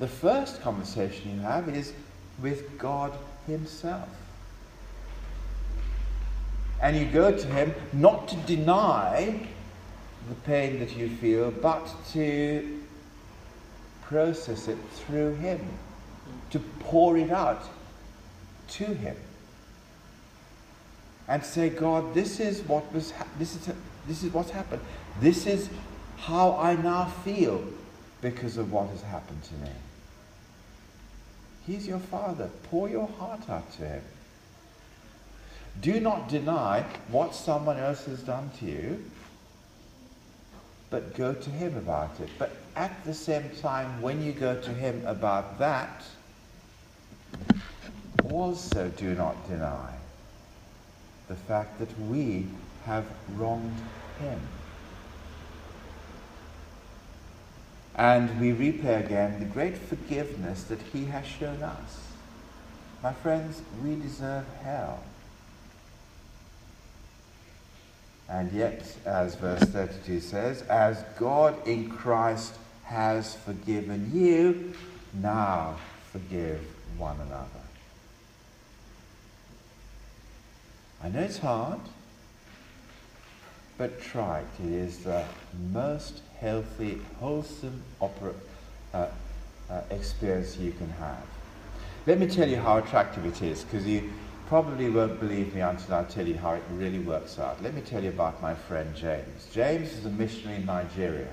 The 0.00 0.08
first 0.08 0.60
conversation 0.60 1.36
you 1.36 1.40
have 1.42 1.68
is 1.68 1.92
with 2.42 2.76
God 2.76 3.12
Himself. 3.46 4.08
And 6.82 6.96
you 6.96 7.04
go 7.04 7.30
to 7.30 7.46
Him 7.46 7.72
not 7.92 8.26
to 8.26 8.36
deny 8.38 9.46
the 10.28 10.34
pain 10.34 10.80
that 10.80 10.96
you 10.96 11.08
feel, 11.08 11.52
but 11.52 11.88
to 12.10 12.82
process 14.08 14.68
it 14.68 14.78
through 14.92 15.34
Him, 15.36 15.60
to 16.50 16.58
pour 16.80 17.16
it 17.16 17.30
out 17.30 17.62
to 18.68 18.84
Him, 18.84 19.16
and 21.28 21.44
say, 21.44 21.68
God, 21.68 22.14
this 22.14 22.40
is 22.40 22.62
what 22.62 22.92
was, 22.92 23.10
ha- 23.10 23.26
this 23.38 23.56
is, 23.56 23.74
this 24.06 24.22
is 24.22 24.32
what's 24.32 24.50
happened. 24.50 24.82
This 25.20 25.46
is 25.46 25.68
how 26.18 26.56
I 26.56 26.76
now 26.76 27.06
feel 27.24 27.64
because 28.20 28.56
of 28.56 28.72
what 28.72 28.88
has 28.90 29.02
happened 29.02 29.42
to 29.44 29.54
me. 29.54 29.70
He's 31.66 31.86
your 31.86 31.98
Father. 31.98 32.48
Pour 32.70 32.88
your 32.88 33.08
heart 33.08 33.50
out 33.50 33.72
to 33.72 33.86
Him. 33.86 34.02
Do 35.80 36.00
not 36.00 36.28
deny 36.28 36.84
what 37.08 37.34
someone 37.34 37.76
else 37.78 38.04
has 38.06 38.22
done 38.22 38.50
to 38.60 38.64
you, 38.64 39.04
but 40.90 41.14
go 41.14 41.34
to 41.34 41.50
Him 41.50 41.76
about 41.76 42.20
it. 42.20 42.28
But 42.38 42.56
at 42.74 43.04
the 43.04 43.14
same 43.14 43.50
time, 43.60 44.00
when 44.00 44.22
you 44.22 44.32
go 44.32 44.60
to 44.60 44.70
Him 44.70 45.04
about 45.06 45.58
that, 45.58 46.04
also 48.30 48.88
do 48.88 49.14
not 49.14 49.48
deny 49.48 49.94
the 51.28 51.34
fact 51.34 51.78
that 51.78 52.00
we 52.00 52.46
have 52.84 53.06
wronged 53.34 53.80
Him. 54.20 54.40
And 57.96 58.38
we 58.40 58.52
replay 58.52 59.04
again 59.04 59.40
the 59.40 59.46
great 59.46 59.76
forgiveness 59.76 60.64
that 60.64 60.80
He 60.92 61.06
has 61.06 61.26
shown 61.26 61.62
us. 61.62 62.06
My 63.02 63.12
friends, 63.12 63.62
we 63.82 63.96
deserve 63.96 64.44
hell. 64.62 65.02
And 68.28 68.50
yet, 68.52 68.96
as 69.04 69.36
verse 69.36 69.62
32 69.62 70.20
says, 70.20 70.62
as 70.62 71.04
God 71.18 71.66
in 71.66 71.90
Christ 71.90 72.54
has 72.84 73.36
forgiven 73.36 74.10
you, 74.12 74.74
now 75.14 75.76
forgive 76.12 76.60
one 76.98 77.16
another. 77.20 77.46
I 81.02 81.08
know 81.08 81.20
it's 81.20 81.38
hard, 81.38 81.78
but 83.78 84.00
try 84.02 84.40
it. 84.40 84.64
It 84.64 84.72
is 84.72 84.98
the 84.98 85.24
most 85.72 86.22
healthy, 86.40 87.00
wholesome 87.20 87.82
opera, 88.00 88.34
uh, 88.92 89.06
uh, 89.70 89.80
experience 89.90 90.56
you 90.56 90.72
can 90.72 90.90
have. 90.90 91.22
Let 92.06 92.18
me 92.18 92.26
tell 92.26 92.48
you 92.48 92.56
how 92.56 92.78
attractive 92.78 93.24
it 93.26 93.42
is, 93.42 93.62
because 93.62 93.86
you 93.86 94.10
probably 94.48 94.88
won't 94.90 95.18
believe 95.20 95.54
me 95.54 95.60
until 95.60 95.94
I 95.94 96.04
tell 96.04 96.26
you 96.26 96.36
how 96.36 96.52
it 96.52 96.62
really 96.72 96.98
works 96.98 97.38
out. 97.38 97.62
Let 97.62 97.74
me 97.74 97.80
tell 97.80 98.02
you 98.02 98.10
about 98.10 98.40
my 98.40 98.54
friend 98.54 98.94
James. 98.94 99.48
James 99.52 99.92
is 99.92 100.06
a 100.06 100.10
missionary 100.10 100.58
in 100.58 100.66
Nigeria. 100.66 101.28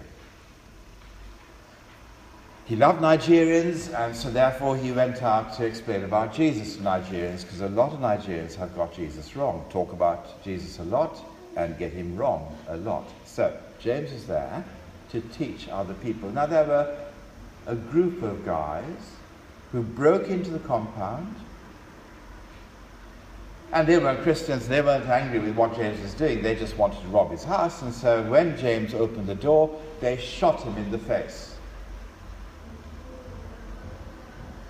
He 2.65 2.78
loved 2.78 3.02
Nigerians, 3.02 3.93
and 3.93 4.15
so 4.15 4.32
therefore 4.32 4.78
he 4.78 4.91
went 4.91 5.21
out 5.21 5.54
to 5.58 5.65
explain 5.65 6.04
about 6.04 6.34
Jesus 6.34 6.78
to 6.78 6.82
Nigerians, 6.82 7.43
because 7.43 7.60
a 7.60 7.67
lot 7.67 7.91
of 7.91 7.99
Nigerians 7.99 8.56
have 8.56 8.73
got 8.73 8.93
Jesus 8.93 9.36
wrong, 9.36 9.65
talk 9.69 9.91
about 9.91 10.41
Jesus 10.43 10.80
a 10.80 10.84
lot, 10.84 11.19
and 11.58 11.78
get 11.78 11.91
him 11.91 12.15
wrong 12.15 12.58
a 12.69 12.78
lot. 12.78 13.04
So, 13.26 13.56
James 13.80 14.12
is 14.12 14.26
there 14.28 14.63
to 15.12 15.21
teach 15.21 15.67
other 15.67 15.93
people. 15.95 16.30
Now, 16.30 16.45
there 16.45 16.63
were 16.63 16.97
a 17.67 17.76
group 17.76 18.23
of 18.23 18.45
guys 18.45 19.12
who 19.71 19.84
broke 19.84 20.30
into 20.30 20.49
the 20.49 20.60
compound, 20.60 21.36
and 23.74 23.88
they 23.88 23.98
weren't 23.98 24.22
Christians, 24.22 24.68
they 24.68 24.84
weren't 24.84 25.08
angry 25.08 25.40
with 25.40 25.56
what 25.56 25.76
James 25.76 26.00
was 26.00 26.14
doing, 26.14 26.44
they 26.44 26.56
just 26.56 26.78
wanted 26.78 27.02
to 27.02 27.08
rob 27.08 27.32
his 27.32 27.44
house, 27.44 27.82
and 27.82 27.92
so 27.92 28.22
when 28.30 28.56
James 28.56 28.94
opened 28.94 29.26
the 29.26 29.36
door, 29.36 29.82
they 30.00 30.16
shot 30.16 30.62
him 30.62 30.78
in 30.78 30.92
the 30.92 31.00
face. 31.00 31.56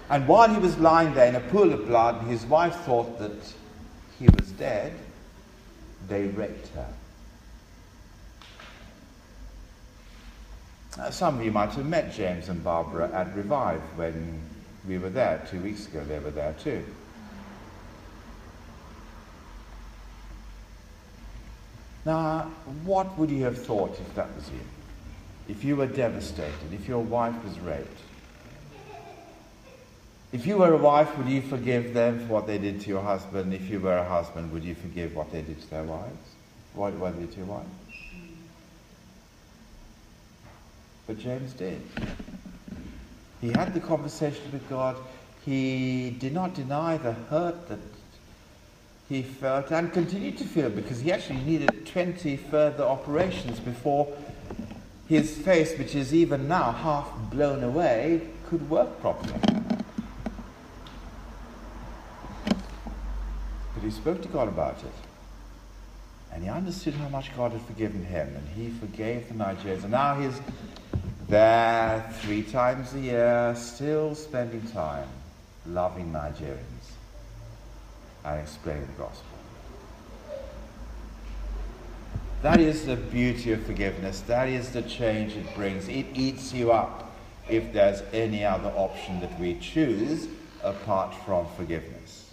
And 0.10 0.26
while 0.26 0.50
he 0.50 0.58
was 0.58 0.78
lying 0.78 1.13
there 1.13 1.28
in 1.28 1.36
a 1.36 1.42
pool 1.42 1.74
of 1.74 1.86
blood, 1.86 2.24
his 2.28 2.46
wife 2.46 2.76
thought 2.82 3.20
that 3.20 3.54
he 4.20 4.28
was 4.39 4.52
dead, 4.52 4.94
they 6.08 6.28
raped 6.28 6.70
her. 6.70 6.88
Now, 10.98 11.10
some 11.10 11.39
of 11.39 11.44
you 11.44 11.52
might 11.52 11.72
have 11.72 11.86
met 11.86 12.13
James 12.13 12.48
and 12.48 12.63
Barbara 12.63 13.12
at 13.12 13.36
Revive 13.36 13.82
when 13.96 14.39
we 14.88 14.98
were 14.98 15.10
there 15.10 15.46
two 15.50 15.60
weeks 15.60 15.88
ago. 15.88 16.06
They 16.06 16.20
were 16.20 16.32
there 16.32 16.54
too. 16.54 16.86
Now, 22.06 22.52
what 22.84 23.18
would 23.18 23.30
you 23.30 23.44
have 23.46 23.58
thought 23.58 23.98
if 24.00 24.16
that 24.16 24.34
was 24.36 24.50
you? 24.50 24.60
If 25.48 25.63
you 25.63 25.76
were 25.76 25.88
devastated, 25.88 26.74
if 26.74 26.88
your 26.88 27.00
wife 27.00 27.36
was 27.44 27.60
raped? 27.60 28.00
If 30.32 30.48
you 30.48 30.58
were 30.58 30.74
a 30.74 30.78
wife, 30.78 31.16
would 31.18 31.28
you 31.28 31.42
forgive 31.42 31.94
them 31.94 32.26
for 32.26 32.34
what 32.34 32.48
they 32.48 32.58
did 32.58 32.82
to 32.82 32.89
your 32.89 33.02
husband? 33.02 33.54
If 33.54 33.70
you 33.70 33.80
were 33.80 33.98
a 33.98 34.04
husband, 34.08 34.52
would 34.52 34.63
you 34.63 34.74
forgive 34.74 35.16
what 35.16 35.32
they 35.32 35.44
did 35.44 35.62
to 35.62 35.70
their 35.70 35.84
wives? 35.84 36.30
What, 36.74 36.94
what 36.96 37.16
they 37.16 37.22
did 37.22 37.32
to 37.34 37.38
your 37.38 37.46
wife? 37.46 37.66
But 41.06 41.20
James 41.20 41.54
did. 41.54 41.82
He 43.42 43.50
had 43.50 43.74
the 43.74 43.80
conversation 43.80 44.52
with 44.52 44.68
God. 44.70 44.96
He 45.46 46.12
did 46.12 46.34
not 46.34 46.56
deny 46.56 46.98
the 46.98 47.13
hurt 47.13 47.68
that 47.68 47.80
he 49.13 49.21
felt 49.21 49.71
and 49.71 49.93
continued 49.93 50.38
to 50.39 50.43
feel 50.43 50.69
because 50.69 50.99
he 50.99 51.12
actually 51.12 51.39
needed 51.39 51.86
20 51.86 52.36
further 52.38 52.84
operations 52.84 53.60
before 53.60 54.12
his 55.08 55.38
face, 55.38 55.78
which 55.78 55.93
is 55.95 56.13
even 56.13 56.47
now 56.47 56.71
half 56.71 57.08
blown 57.30 57.63
away, 57.63 58.21
could 58.47 58.67
work 58.69 58.99
properly. 59.02 59.39
But 62.45 63.84
he 63.84 63.91
spoke 63.91 64.21
to 64.23 64.28
God 64.30 64.47
about 64.47 64.78
it. 64.80 64.93
And 66.32 66.43
he 66.43 66.49
understood 66.49 66.95
how 66.95 67.10
much 67.10 67.36
God 67.38 67.52
had 67.52 67.62
forgiven 67.62 68.04
him, 68.06 68.36
and 68.36 68.47
he 68.56 68.69
forgave 68.80 69.28
the 69.28 69.36
Nigerians. 69.36 69.84
And 69.84 69.91
now 69.91 70.19
he's 70.19 70.41
there 71.30 72.12
three 72.21 72.41
times 72.41 72.95
a 72.95 72.99
year, 72.99 73.54
still 73.56 74.15
spending 74.15 74.63
time 74.71 75.08
loving 75.67 76.12
Nigerians 76.12 76.73
and 78.26 78.40
explaining 78.40 78.88
the 78.88 79.04
gospel. 79.04 79.28
That 82.42 82.60
is 82.60 82.86
the 82.86 82.98
beauty 82.98 83.54
of 83.54 83.66
forgiveness. 83.66 84.20
That 84.22 84.50
is 84.50 84.72
the 84.72 84.82
change 84.82 85.36
it 85.38 85.56
brings. 85.56 85.88
It 85.88 86.08
eats 86.14 86.54
you 86.54 86.72
up 86.74 87.12
if 87.50 87.72
there's 87.72 88.02
any 88.12 88.44
other 88.44 88.70
option 88.76 89.22
that 89.22 89.40
we 89.40 89.58
choose 89.60 90.28
apart 90.62 91.16
from 91.26 91.48
forgiveness. 91.56 92.32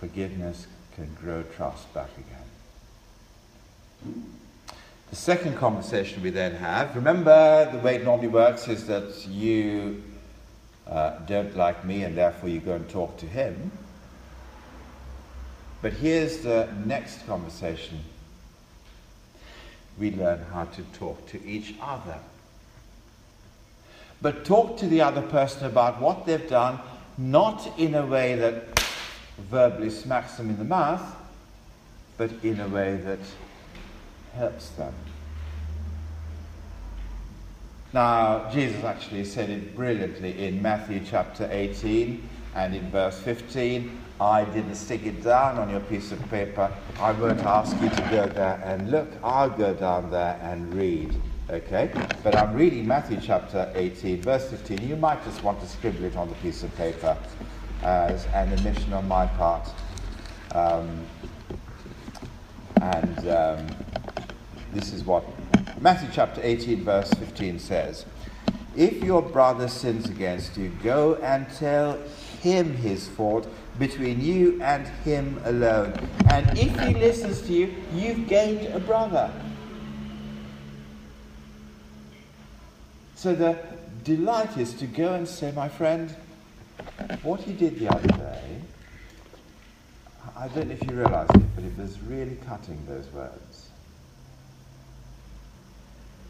Forgiveness 0.00 0.66
can 0.94 1.14
grow 1.14 1.42
trust 1.42 1.92
back 1.94 2.10
again. 4.04 4.24
The 5.10 5.16
second 5.16 5.56
conversation 5.56 6.22
we 6.22 6.30
then 6.30 6.54
have, 6.56 6.94
remember 6.94 7.70
the 7.72 7.78
way 7.78 7.96
it 7.96 8.04
normally 8.04 8.28
works 8.28 8.68
is 8.68 8.86
that 8.86 9.26
you 9.26 10.02
uh, 10.90 11.18
don't 11.20 11.56
like 11.56 11.84
me 11.84 12.02
and 12.02 12.16
therefore 12.16 12.48
you 12.48 12.60
go 12.60 12.74
and 12.74 12.88
talk 12.88 13.16
to 13.18 13.26
him. 13.26 13.70
But 15.82 15.94
here's 15.94 16.38
the 16.38 16.68
next 16.84 17.26
conversation. 17.26 18.00
We 19.98 20.10
learn 20.10 20.44
how 20.52 20.64
to 20.64 20.82
talk 20.94 21.26
to 21.28 21.44
each 21.46 21.74
other. 21.80 22.18
But 24.20 24.44
talk 24.44 24.76
to 24.78 24.86
the 24.86 25.00
other 25.00 25.22
person 25.22 25.64
about 25.66 26.00
what 26.00 26.26
they've 26.26 26.48
done, 26.48 26.80
not 27.16 27.78
in 27.78 27.94
a 27.94 28.04
way 28.04 28.34
that 28.34 28.78
verbally 29.38 29.90
smacks 29.90 30.36
them 30.36 30.50
in 30.50 30.58
the 30.58 30.64
mouth, 30.64 31.16
but 32.18 32.30
in 32.42 32.60
a 32.60 32.68
way 32.68 32.96
that 32.96 33.20
helps 34.34 34.68
them. 34.70 34.92
Now, 37.92 38.48
Jesus 38.50 38.84
actually 38.84 39.24
said 39.24 39.50
it 39.50 39.74
brilliantly 39.74 40.46
in 40.46 40.62
Matthew 40.62 41.00
chapter 41.04 41.48
18 41.50 42.28
And 42.54 42.74
in 42.74 42.90
verse 42.90 43.18
15, 43.20 44.00
I 44.20 44.44
didn't 44.44 44.74
stick 44.74 45.06
it 45.06 45.22
down 45.22 45.58
on 45.58 45.70
your 45.70 45.80
piece 45.80 46.12
of 46.12 46.30
paper. 46.30 46.70
I 46.98 47.12
won't 47.12 47.40
ask 47.40 47.80
you 47.80 47.88
to 47.88 48.08
go 48.10 48.28
there 48.28 48.60
and 48.64 48.90
look. 48.90 49.08
I'll 49.22 49.50
go 49.50 49.74
down 49.74 50.10
there 50.10 50.38
and 50.42 50.72
read. 50.74 51.14
Okay? 51.48 51.90
But 52.22 52.36
I'm 52.36 52.54
reading 52.54 52.86
Matthew 52.86 53.18
chapter 53.20 53.72
18, 53.74 54.22
verse 54.22 54.50
15. 54.50 54.88
You 54.88 54.96
might 54.96 55.24
just 55.24 55.42
want 55.42 55.60
to 55.60 55.66
scribble 55.66 56.04
it 56.04 56.16
on 56.16 56.28
the 56.28 56.34
piece 56.36 56.62
of 56.62 56.76
paper 56.76 57.16
as 57.82 58.26
an 58.26 58.52
admission 58.52 58.92
on 58.92 59.08
my 59.08 59.26
part. 59.26 59.68
Um, 60.52 61.06
and 62.80 63.28
um, 63.28 63.66
this 64.72 64.92
is 64.92 65.04
what 65.04 65.24
Matthew 65.80 66.08
chapter 66.12 66.40
18, 66.42 66.84
verse 66.84 67.10
15 67.14 67.58
says 67.58 68.04
If 68.76 69.02
your 69.02 69.22
brother 69.22 69.68
sins 69.68 70.08
against 70.08 70.56
you, 70.56 70.70
go 70.82 71.14
and 71.16 71.48
tell 71.50 71.98
him 72.40 72.74
his 72.74 73.08
fault 73.08 73.48
between 73.78 74.20
you 74.20 74.60
and 74.62 74.86
him 75.04 75.40
alone. 75.44 75.92
And 76.30 76.58
if 76.58 76.78
he 76.80 76.94
listens 76.94 77.42
to 77.42 77.52
you, 77.52 77.74
you've 77.94 78.28
gained 78.28 78.66
a 78.68 78.80
brother. 78.80 79.32
So 83.16 83.34
the 83.34 83.58
delight 84.04 84.56
is 84.56 84.72
to 84.74 84.86
go 84.86 85.14
and 85.14 85.28
say, 85.28 85.52
my 85.52 85.68
friend, 85.68 86.14
what 87.22 87.40
he 87.40 87.52
did 87.52 87.78
the 87.78 87.88
other 87.88 88.08
day, 88.08 88.60
I 90.36 90.48
don't 90.48 90.68
know 90.68 90.74
if 90.74 90.82
you 90.88 90.96
realize 90.96 91.28
it, 91.34 91.54
but 91.54 91.64
it 91.64 91.76
was 91.76 92.00
really 92.00 92.38
cutting 92.46 92.82
those 92.86 93.06
words. 93.12 93.49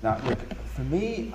Now, 0.03 0.19
look, 0.25 0.39
for 0.65 0.83
me, 0.83 1.33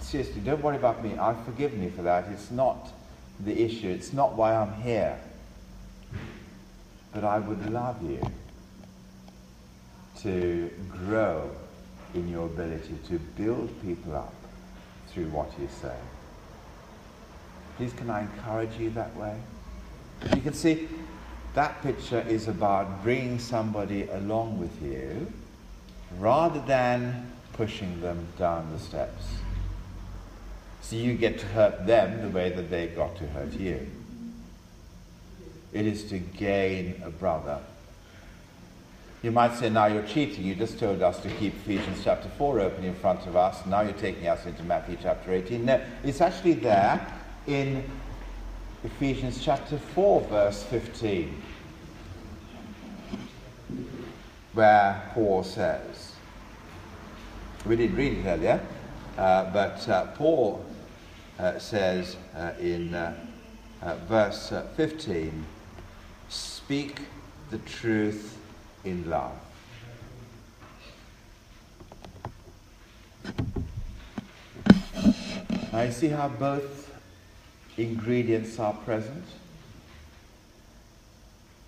seriously, 0.00 0.42
don't 0.42 0.62
worry 0.62 0.76
about 0.76 1.02
me. 1.02 1.16
I've 1.16 1.42
forgiven 1.44 1.82
you 1.82 1.90
for 1.90 2.02
that. 2.02 2.26
It's 2.30 2.50
not 2.50 2.92
the 3.40 3.62
issue. 3.62 3.88
It's 3.88 4.12
not 4.12 4.34
why 4.34 4.54
I'm 4.54 4.74
here. 4.82 5.18
But 7.14 7.24
I 7.24 7.38
would 7.38 7.70
love 7.72 8.02
you 8.02 8.20
to 10.20 10.70
grow 11.06 11.50
in 12.14 12.28
your 12.28 12.46
ability 12.46 12.98
to 13.08 13.18
build 13.18 13.70
people 13.82 14.14
up 14.14 14.34
through 15.08 15.28
what 15.28 15.50
you 15.58 15.68
say. 15.80 15.96
Please, 17.78 17.92
can 17.94 18.10
I 18.10 18.22
encourage 18.22 18.76
you 18.78 18.90
that 18.90 19.14
way? 19.16 19.38
You 20.34 20.40
can 20.42 20.54
see 20.54 20.88
that 21.54 21.82
picture 21.82 22.20
is 22.20 22.48
about 22.48 23.02
bringing 23.02 23.38
somebody 23.38 24.08
along 24.08 24.58
with 24.58 24.82
you 24.82 25.32
rather 26.18 26.60
than 26.60 27.32
pushing 27.56 28.00
them 28.00 28.26
down 28.38 28.70
the 28.72 28.78
steps. 28.78 29.24
So 30.82 30.96
you 30.96 31.14
get 31.14 31.38
to 31.40 31.46
hurt 31.46 31.86
them 31.86 32.22
the 32.22 32.28
way 32.28 32.50
that 32.50 32.70
they 32.70 32.86
got 32.88 33.16
to 33.16 33.26
hurt 33.26 33.52
you. 33.54 33.86
It 35.72 35.86
is 35.86 36.04
to 36.04 36.18
gain 36.18 37.02
a 37.04 37.10
brother. 37.10 37.58
You 39.22 39.32
might 39.32 39.56
say, 39.56 39.68
now 39.70 39.86
you're 39.86 40.04
cheating. 40.04 40.44
You 40.44 40.54
just 40.54 40.78
told 40.78 41.02
us 41.02 41.20
to 41.22 41.28
keep 41.28 41.54
Ephesians 41.54 42.02
chapter 42.04 42.28
4 42.38 42.60
open 42.60 42.84
in 42.84 42.94
front 42.94 43.26
of 43.26 43.34
us. 43.34 43.66
Now 43.66 43.80
you're 43.80 43.92
taking 43.94 44.28
us 44.28 44.46
into 44.46 44.62
Matthew 44.62 44.96
chapter 45.02 45.32
18. 45.32 45.64
No, 45.64 45.82
it's 46.04 46.20
actually 46.20 46.52
there 46.52 47.04
in 47.46 47.82
Ephesians 48.84 49.42
chapter 49.42 49.78
4, 49.78 50.20
verse 50.22 50.62
15, 50.64 51.42
where 54.52 55.10
Paul 55.12 55.42
says, 55.42 56.12
we 57.66 57.74
didn't 57.74 57.96
read 57.96 58.12
it 58.18 58.26
earlier, 58.26 58.60
uh, 59.18 59.50
but 59.52 59.88
uh, 59.88 60.06
Paul 60.14 60.64
uh, 61.38 61.58
says 61.58 62.16
uh, 62.36 62.52
in 62.60 62.90
verse 64.08 64.52
15, 64.76 65.44
speak 66.28 67.00
the 67.50 67.58
truth 67.58 68.38
in 68.84 69.08
love. 69.10 69.32
I 75.72 75.90
see 75.90 76.08
how 76.08 76.28
both 76.28 76.90
ingredients 77.76 78.58
are 78.58 78.72
present? 78.72 79.24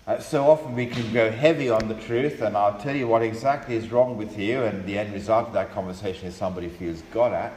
Uh, 0.09 0.19
so 0.19 0.49
often 0.49 0.73
we 0.73 0.87
can 0.87 1.13
go 1.13 1.29
heavy 1.29 1.69
on 1.69 1.87
the 1.87 1.93
truth, 1.93 2.41
and 2.41 2.57
I'll 2.57 2.79
tell 2.79 2.95
you 2.95 3.07
what 3.07 3.21
exactly 3.21 3.75
is 3.75 3.91
wrong 3.91 4.17
with 4.17 4.39
you, 4.39 4.63
and 4.63 4.83
the 4.87 4.97
end 4.97 5.13
result 5.13 5.49
of 5.49 5.53
that 5.53 5.71
conversation 5.71 6.27
is 6.27 6.35
somebody 6.35 6.67
feels 6.67 7.03
got 7.13 7.31
at. 7.31 7.53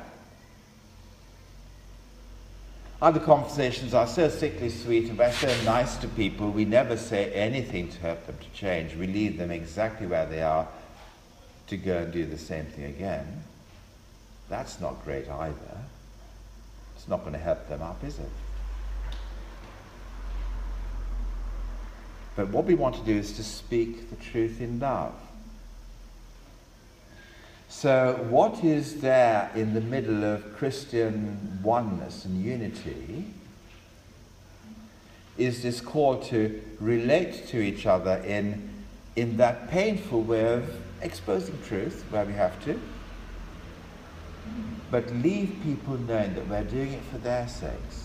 Other 3.01 3.21
conversations 3.21 3.95
are 3.95 4.07
so 4.07 4.29
sickly 4.29 4.69
sweet 4.69 5.09
and 5.09 5.19
we're 5.19 5.33
so 5.33 5.49
nice 5.65 5.97
to 5.97 6.09
people, 6.09 6.51
we 6.51 6.67
never 6.67 6.99
say 6.99 7.33
anything 7.33 7.89
to 7.89 7.99
help 8.01 8.27
them 8.27 8.37
to 8.37 8.51
change. 8.51 8.95
We 8.97 9.07
leave 9.07 9.39
them 9.39 9.51
exactly 9.51 10.07
where 10.07 10.27
they 10.27 10.43
are 10.43 10.69
to 11.69 11.77
go 11.79 12.01
and 12.01 12.13
do 12.13 12.27
the 12.27 12.37
same 12.37 12.67
thing 12.67 12.85
again. 12.85 13.45
That's 14.51 14.79
not 14.79 15.03
great 15.07 15.27
either. 15.27 15.79
It's 16.97 17.09
not 17.09 17.21
going 17.21 17.33
to 17.33 17.39
help 17.39 17.67
them 17.71 17.81
up, 17.81 18.05
is 18.05 18.19
it? 18.19 18.29
But 22.35 22.49
what 22.49 22.65
we 22.65 22.75
want 22.75 22.95
to 22.97 23.03
do 23.03 23.17
is 23.17 23.33
to 23.33 23.45
speak 23.45 24.11
the 24.11 24.17
truth 24.17 24.61
in 24.61 24.81
love. 24.81 25.15
So, 27.69 28.25
what 28.29 28.63
is 28.63 29.01
there 29.01 29.51
in 29.55 29.75
the 29.75 29.81
middle 29.81 30.25
of 30.25 30.55
Christian 30.57 31.59
oneness 31.63 32.25
and 32.25 32.43
unity 32.43 33.25
is 35.39 35.63
this 35.63 35.81
call 35.81 36.19
to 36.25 36.63
relate 36.81 37.49
to 37.49 37.59
each 37.59 37.87
other 37.87 38.17
in, 38.19 38.71
in 39.17 39.39
that 39.39 39.69
painful 39.69 40.23
way 40.23 40.55
of 40.55 40.77
exposing 41.01 41.59
truth 41.63 42.05
where 42.11 42.25
we 42.25 42.35
have 42.35 42.63
to, 42.65 42.79
but 44.91 45.11
leave 45.17 45.59
people 45.65 45.97
knowing 45.97 46.35
that 46.35 46.47
we're 46.49 46.65
doing 46.65 46.93
it 46.93 47.03
for 47.11 47.19
their 47.19 47.49
sakes. 47.49 48.02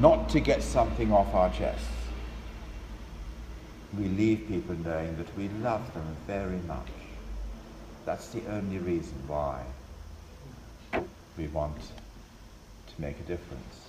Not 0.00 0.28
to 0.30 0.40
get 0.40 0.62
something 0.62 1.12
off 1.12 1.34
our 1.34 1.50
chests 1.50 1.86
we 3.98 4.08
leave 4.08 4.48
people 4.48 4.74
knowing 4.84 5.16
that 5.16 5.36
we 5.36 5.48
love 5.62 5.92
them 5.94 6.16
very 6.26 6.58
much. 6.66 6.88
That's 8.04 8.28
the 8.28 8.42
only 8.50 8.78
reason 8.78 9.14
why 9.26 9.62
we 11.36 11.46
want 11.48 11.78
to 11.80 13.00
make 13.00 13.18
a 13.20 13.22
difference. 13.22 13.88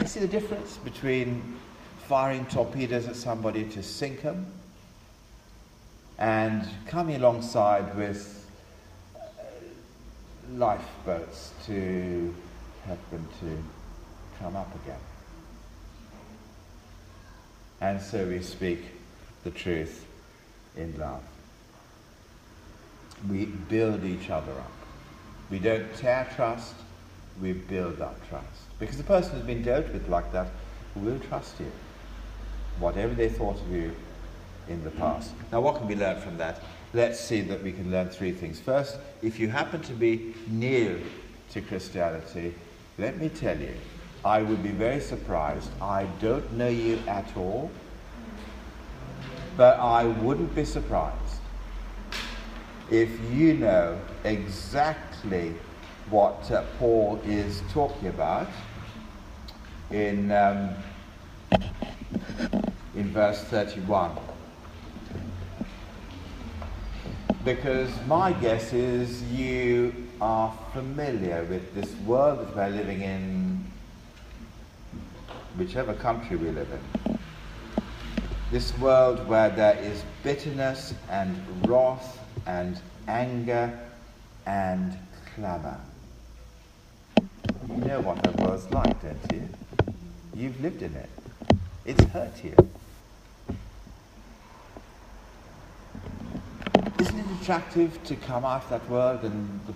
You 0.00 0.06
see 0.06 0.20
the 0.20 0.28
difference 0.28 0.78
between 0.78 1.58
firing 2.06 2.46
torpedoes 2.46 3.06
at 3.06 3.16
somebody 3.16 3.64
to 3.70 3.82
sink 3.82 4.22
them 4.22 4.46
and 6.18 6.66
coming 6.86 7.16
alongside 7.16 7.94
with 7.96 8.46
uh, 9.16 9.20
lifeboats 10.54 11.52
to 11.66 12.34
help 12.86 13.10
them 13.10 13.26
to 13.40 13.58
come 14.42 14.56
up 14.56 14.74
again. 14.84 14.98
And 17.80 18.00
so 18.00 18.26
we 18.26 18.42
speak 18.42 18.80
the 19.44 19.50
truth 19.50 20.04
in 20.76 20.98
love. 20.98 21.22
We 23.28 23.46
build 23.46 24.04
each 24.04 24.30
other 24.30 24.52
up. 24.52 24.72
We 25.50 25.58
don't 25.58 25.94
tear 25.96 26.28
trust, 26.34 26.74
we 27.40 27.52
build 27.52 28.00
up 28.00 28.16
trust. 28.28 28.46
Because 28.78 28.96
the 28.96 29.04
person 29.04 29.32
who's 29.32 29.46
been 29.46 29.62
dealt 29.62 29.88
with 29.92 30.08
like 30.08 30.32
that 30.32 30.48
will 30.96 31.18
trust 31.20 31.60
you, 31.60 31.70
whatever 32.78 33.14
they 33.14 33.28
thought 33.28 33.60
of 33.60 33.72
you 33.72 33.94
in 34.68 34.82
the 34.82 34.90
past. 34.90 35.32
Now, 35.52 35.60
what 35.60 35.76
can 35.76 35.86
we 35.86 35.94
learn 35.94 36.20
from 36.20 36.36
that? 36.38 36.62
Let's 36.94 37.20
see 37.20 37.42
that 37.42 37.62
we 37.62 37.72
can 37.72 37.90
learn 37.90 38.08
three 38.08 38.32
things. 38.32 38.60
First, 38.60 38.98
if 39.22 39.38
you 39.38 39.48
happen 39.48 39.82
to 39.82 39.92
be 39.92 40.34
new 40.48 41.00
to 41.50 41.60
Christianity, 41.60 42.54
let 42.98 43.18
me 43.18 43.28
tell 43.28 43.58
you, 43.58 43.74
I 44.24 44.42
would 44.42 44.62
be 44.62 44.70
very 44.70 45.00
surprised. 45.00 45.70
I 45.80 46.04
don't 46.20 46.52
know 46.52 46.68
you 46.68 46.98
at 47.08 47.36
all, 47.36 47.70
but 49.56 49.78
I 49.80 50.04
wouldn't 50.04 50.54
be 50.54 50.64
surprised 50.64 51.18
if 52.90 53.08
you 53.32 53.54
know 53.54 53.98
exactly 54.22 55.54
what 56.10 56.50
uh, 56.50 56.62
Paul 56.78 57.20
is 57.24 57.62
talking 57.72 58.08
about 58.08 58.48
in, 59.90 60.30
um, 60.30 60.70
in 62.94 63.10
verse 63.12 63.42
31. 63.44 64.12
Because 67.44 67.90
my 68.06 68.32
guess 68.34 68.72
is 68.72 69.22
you 69.32 69.92
are 70.20 70.56
familiar 70.72 71.44
with 71.44 71.74
this 71.74 71.92
world 72.06 72.40
that 72.40 72.54
we're 72.54 72.68
living 72.68 73.02
in 73.02 73.51
whichever 75.56 75.94
country 75.94 76.36
we 76.36 76.50
live 76.50 76.68
in. 76.70 77.18
This 78.50 78.76
world 78.78 79.26
where 79.26 79.48
there 79.50 79.76
is 79.78 80.04
bitterness 80.22 80.94
and 81.10 81.34
wrath 81.66 82.18
and 82.46 82.78
anger 83.08 83.78
and 84.46 84.96
clamor. 85.34 85.80
You 87.68 87.76
know 87.76 88.00
what 88.00 88.22
that 88.22 88.36
world's 88.40 88.70
like, 88.70 89.00
don't 89.02 89.32
you? 89.32 89.48
You've 90.34 90.60
lived 90.60 90.82
in 90.82 90.94
it. 90.94 91.08
It's 91.84 92.04
hurt 92.04 92.44
you. 92.44 92.54
Isn't 96.98 97.18
it 97.18 97.26
attractive 97.40 98.02
to 98.04 98.16
come 98.16 98.44
out 98.44 98.64
of 98.64 98.70
that 98.70 98.88
world 98.90 99.22
and 99.24 99.60
the 99.66 99.74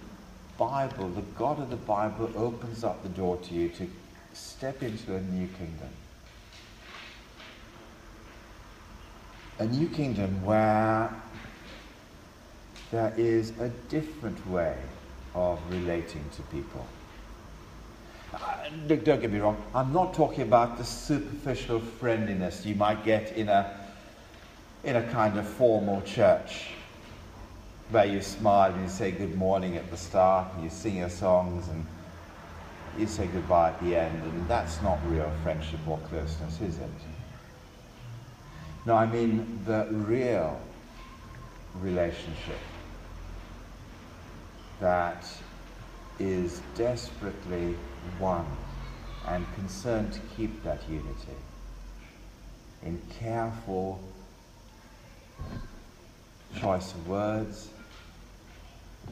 Bible, 0.59 1.09
the 1.09 1.23
God 1.23 1.59
of 1.61 1.71
the 1.71 1.77
Bible, 1.77 2.31
opens 2.37 2.85
up 2.85 3.03
the 3.03 3.09
door 3.09 3.37
to 3.39 3.55
you 3.55 3.69
to 3.71 3.89
step 4.37 4.83
into 4.83 5.15
a 5.15 5.21
new 5.21 5.47
kingdom? 5.49 5.89
A 9.59 9.67
new 9.67 9.89
kingdom 9.89 10.45
where 10.45 11.11
there 12.91 13.13
is 13.17 13.51
a 13.59 13.69
different 13.89 14.47
way 14.49 14.77
of 15.35 15.61
relating 15.71 16.25
to 16.37 16.43
people. 16.43 16.87
Uh, 18.35 18.69
don't 18.87 19.21
get 19.21 19.31
me 19.31 19.39
wrong, 19.39 19.63
I'm 19.75 19.93
not 19.93 20.13
talking 20.13 20.43
about 20.43 20.77
the 20.77 20.85
superficial 20.85 21.81
friendliness 21.81 22.67
you 22.67 22.75
might 22.75 23.05
get 23.05 23.33
in 23.33 23.49
a, 23.49 23.79
in 24.85 24.97
a 24.97 25.03
kind 25.11 25.39
of 25.39 25.49
formal 25.49 26.03
church 26.03 26.69
where 27.91 28.05
you 28.05 28.21
smile 28.21 28.73
and 28.73 28.83
you 28.83 28.89
say 28.89 29.13
good 29.13 29.37
morning 29.37 29.77
at 29.77 29.91
the 29.91 29.97
start 29.97 30.49
and 30.55 30.65
you 30.65 30.71
sing 30.71 30.97
your 30.97 31.09
songs 31.09 31.69
and 31.69 31.87
you 32.99 33.07
say 33.07 33.27
goodbye 33.27 33.71
at 33.71 33.83
the 33.83 33.97
end, 33.97 34.23
and 34.23 34.49
that's 34.49 34.81
not 34.83 34.99
real 35.09 35.31
friendship 35.43 35.81
or 35.87 35.99
closeness, 36.09 36.61
is 36.61 36.79
it? 36.79 36.91
No, 38.87 38.95
I 38.95 39.07
mean 39.07 39.61
the 39.67 39.89
real 39.91 40.61
relationship 41.81 42.59
that 44.81 45.27
is 46.19 46.61
desperately 46.75 47.75
one 48.19 48.47
and 49.27 49.47
concerned 49.55 50.13
to 50.13 50.21
keep 50.37 50.63
that 50.63 50.81
unity 50.89 51.37
in 52.85 53.01
careful 53.19 54.01
choice 56.61 56.93
of 56.93 57.09
words 57.09 57.69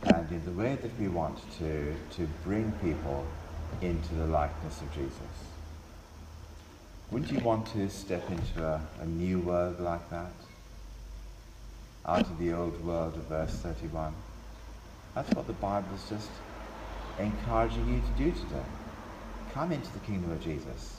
and 0.05 0.31
in 0.31 0.45
the 0.45 0.53
way 0.53 0.77
that 0.77 0.91
we 1.01 1.09
want 1.09 1.39
to, 1.59 1.95
to 2.13 2.27
bring 2.45 2.71
people 2.83 3.27
into 3.83 4.15
the 4.15 4.27
likeness 4.27 4.81
of 4.81 4.93
Jesus. 4.95 5.13
Wouldn't 7.11 7.31
you 7.31 7.41
want 7.41 7.67
to 7.73 7.89
step 7.89 8.29
into 8.31 8.65
a, 8.65 8.81
a 9.01 9.07
new 9.07 9.39
world 9.41 9.79
like 9.81 10.09
that? 10.11 10.33
Out 12.07 12.23
of 12.23 12.39
the 12.39 12.53
old 12.53 12.85
world 12.85 13.15
of 13.15 13.23
verse 13.25 13.53
31. 13.53 14.13
That's 15.15 15.33
what 15.35 15.47
the 15.47 15.53
Bible 15.55 15.89
is 15.95 16.09
just 16.09 16.31
encouraging 17.19 17.89
you 17.89 18.01
to 18.01 18.25
do 18.25 18.41
today. 18.41 18.65
Come 19.53 19.73
into 19.73 19.93
the 19.93 20.01
kingdom 20.01 20.33
of 20.33 20.43
Jesus. 20.43 20.97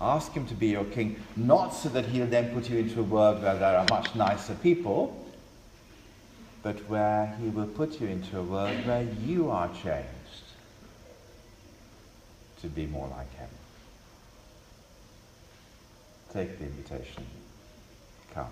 Ask 0.00 0.32
him 0.32 0.46
to 0.46 0.54
be 0.54 0.68
your 0.68 0.84
king, 0.84 1.16
not 1.36 1.70
so 1.70 1.88
that 1.88 2.04
he'll 2.04 2.26
then 2.26 2.52
put 2.52 2.68
you 2.68 2.78
into 2.78 3.00
a 3.00 3.02
world 3.02 3.42
where 3.42 3.56
there 3.56 3.78
are 3.78 3.86
much 3.90 4.14
nicer 4.14 4.54
people, 4.56 5.26
but 6.62 6.76
where 6.88 7.34
he 7.40 7.48
will 7.48 7.66
put 7.66 8.00
you 8.00 8.06
into 8.08 8.38
a 8.38 8.42
world 8.42 8.86
where 8.86 9.08
you 9.24 9.50
are 9.50 9.68
changed 9.68 10.17
to 12.62 12.68
be 12.68 12.86
more 12.86 13.08
like 13.08 13.32
him. 13.36 13.48
Take 16.32 16.58
the 16.58 16.64
invitation. 16.64 17.24
Come. 18.34 18.46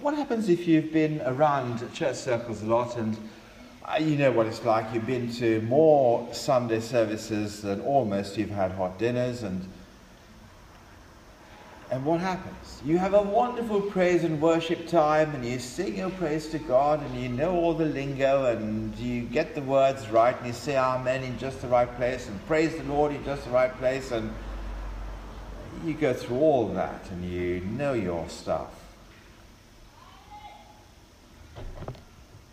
What 0.00 0.14
happens 0.14 0.48
if 0.48 0.66
you've 0.66 0.92
been 0.92 1.20
around 1.22 1.92
church 1.92 2.16
circles 2.16 2.62
a 2.62 2.66
lot 2.66 2.96
and 2.96 3.16
uh, 3.84 3.98
you 3.98 4.16
know 4.16 4.30
what 4.32 4.46
it's 4.46 4.64
like? 4.64 4.86
You've 4.94 5.06
been 5.06 5.30
to 5.34 5.60
more 5.62 6.26
Sunday 6.32 6.80
services 6.80 7.60
than 7.60 7.80
almost 7.82 8.38
you've 8.38 8.48
had 8.48 8.72
hot 8.72 8.98
dinners 8.98 9.42
and 9.42 9.68
and 11.94 12.04
what 12.04 12.20
happens? 12.20 12.82
You 12.84 12.98
have 12.98 13.14
a 13.14 13.22
wonderful 13.22 13.80
praise 13.80 14.24
and 14.24 14.40
worship 14.40 14.88
time 14.88 15.32
and 15.32 15.46
you 15.46 15.60
sing 15.60 15.98
your 15.98 16.10
praise 16.10 16.48
to 16.48 16.58
God 16.58 17.00
and 17.00 17.22
you 17.22 17.28
know 17.28 17.54
all 17.54 17.72
the 17.72 17.84
lingo 17.84 18.46
and 18.46 18.92
you 18.96 19.22
get 19.22 19.54
the 19.54 19.60
words 19.60 20.08
right 20.08 20.36
and 20.36 20.48
you 20.48 20.52
say 20.52 20.76
amen 20.76 21.22
in 21.22 21.38
just 21.38 21.62
the 21.62 21.68
right 21.68 21.94
place 21.94 22.26
and 22.26 22.44
praise 22.48 22.76
the 22.76 22.82
Lord 22.82 23.12
in 23.12 23.24
just 23.24 23.44
the 23.44 23.52
right 23.52 23.72
place 23.78 24.10
and 24.10 24.34
you 25.84 25.94
go 25.94 26.12
through 26.12 26.40
all 26.40 26.66
that 26.70 27.08
and 27.12 27.30
you 27.30 27.60
know 27.60 27.92
your 27.92 28.28
stuff. 28.28 28.74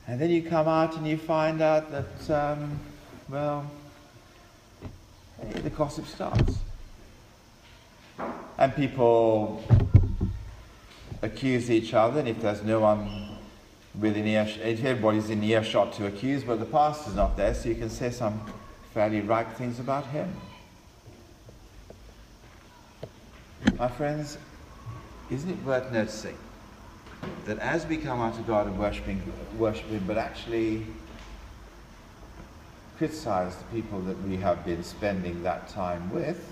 And 0.05 0.21
then 0.21 0.29
you 0.29 0.43
come 0.43 0.67
out 0.67 0.95
and 0.97 1.07
you 1.07 1.17
find 1.17 1.63
out 1.63 1.89
that, 1.89 2.29
um, 2.29 2.79
well, 3.27 3.65
the 5.63 5.71
gossip 5.71 6.05
starts. 6.05 6.59
And 8.61 8.75
people 8.75 9.63
accuse 11.23 11.71
each 11.71 11.95
other, 11.95 12.19
and 12.19 12.27
if 12.27 12.43
there's 12.43 12.61
no 12.61 12.79
one 12.81 13.39
within 13.99 14.27
earshot, 14.27 14.61
everybody's 14.61 15.31
in 15.31 15.43
earshot 15.43 15.93
to 15.93 16.05
accuse, 16.05 16.43
but 16.43 16.59
the 16.59 16.65
pastor's 16.65 17.15
not 17.15 17.35
there, 17.35 17.55
so 17.55 17.69
you 17.69 17.73
can 17.75 17.89
say 17.89 18.11
some 18.11 18.39
fairly 18.93 19.21
right 19.21 19.51
things 19.53 19.79
about 19.79 20.05
him. 20.05 20.31
My 23.79 23.87
friends, 23.87 24.37
isn't 25.31 25.49
it 25.49 25.63
worth 25.63 25.91
noticing 25.91 26.37
that 27.45 27.57
as 27.57 27.87
we 27.87 27.97
come 27.97 28.21
out 28.21 28.35
to 28.35 28.43
God 28.43 28.67
and 28.67 28.77
worshiping, 28.77 29.23
worship 29.57 29.87
Him, 29.87 30.03
but 30.05 30.19
actually 30.19 30.85
criticize 32.99 33.55
the 33.55 33.63
people 33.81 34.01
that 34.01 34.21
we 34.21 34.37
have 34.37 34.63
been 34.63 34.83
spending 34.83 35.41
that 35.41 35.67
time 35.67 36.13
with, 36.13 36.50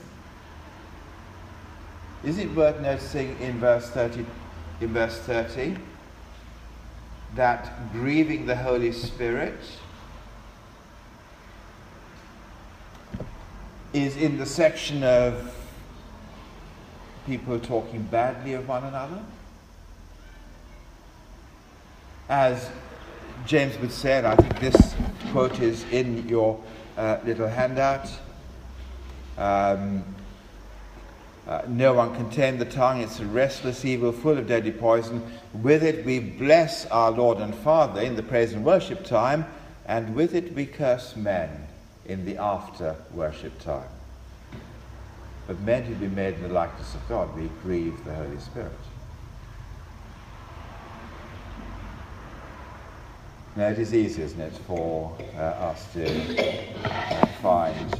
is 2.23 2.37
it 2.37 2.53
worth 2.55 2.79
noticing 2.81 3.39
in 3.39 3.59
verse 3.59 3.89
30, 3.89 4.25
in 4.81 4.93
verse 4.93 5.17
30 5.19 5.77
that 7.35 7.91
grieving 7.91 8.45
the 8.45 8.55
Holy 8.55 8.91
Spirit 8.91 9.59
is 13.93 14.17
in 14.17 14.37
the 14.37 14.45
section 14.45 15.03
of 15.03 15.55
people 17.25 17.59
talking 17.59 18.01
badly 18.03 18.53
of 18.53 18.67
one 18.67 18.83
another? 18.83 19.21
as 22.29 22.69
James 23.45 23.77
would 23.79 23.91
say, 23.91 24.19
and 24.19 24.27
I 24.27 24.35
think 24.35 24.59
this 24.59 24.95
quote 25.31 25.59
is 25.59 25.83
in 25.91 26.27
your 26.29 26.61
uh, 26.95 27.17
little 27.25 27.47
handout. 27.47 28.07
Um, 29.37 30.03
uh, 31.49 31.63
no 31.67 31.93
one 31.95 32.13
can 32.15 32.29
tame 32.29 32.59
the 32.59 32.65
tongue, 32.65 33.01
it's 33.01 33.19
a 33.19 33.25
restless 33.25 33.83
evil 33.83 34.11
full 34.11 34.37
of 34.37 34.45
deadly 34.45 34.71
poison. 34.71 35.19
With 35.51 35.83
it 35.83 36.05
we 36.05 36.19
bless 36.19 36.85
our 36.85 37.09
Lord 37.09 37.39
and 37.39 37.55
Father 37.55 38.01
in 38.01 38.15
the 38.15 38.21
praise 38.21 38.53
and 38.53 38.63
worship 38.63 39.03
time, 39.03 39.47
and 39.87 40.13
with 40.13 40.35
it 40.35 40.53
we 40.53 40.67
curse 40.67 41.15
men 41.15 41.67
in 42.05 42.23
the 42.23 42.37
after 42.37 42.95
worship 43.15 43.59
time. 43.63 43.89
But 45.47 45.59
men 45.61 45.85
who 45.85 45.95
be 45.95 46.07
made 46.07 46.35
in 46.35 46.43
the 46.43 46.49
likeness 46.49 46.93
of 46.93 47.09
God, 47.09 47.35
we 47.35 47.49
grieve 47.63 48.05
the 48.05 48.13
Holy 48.13 48.37
Spirit. 48.37 48.71
Now, 53.55 53.69
it 53.69 53.79
is 53.79 53.95
easy, 53.95 54.21
isn't 54.21 54.39
it, 54.39 54.53
for 54.67 55.17
uh, 55.35 55.39
us 55.39 55.91
to 55.93 56.05
uh, 56.85 57.25
find 57.41 57.99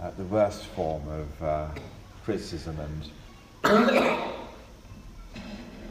uh, 0.00 0.10
the 0.16 0.24
worst 0.24 0.66
form 0.66 1.02
of 1.08 1.42
uh, 1.42 1.68
criticism 2.24 2.78
and 2.80 3.10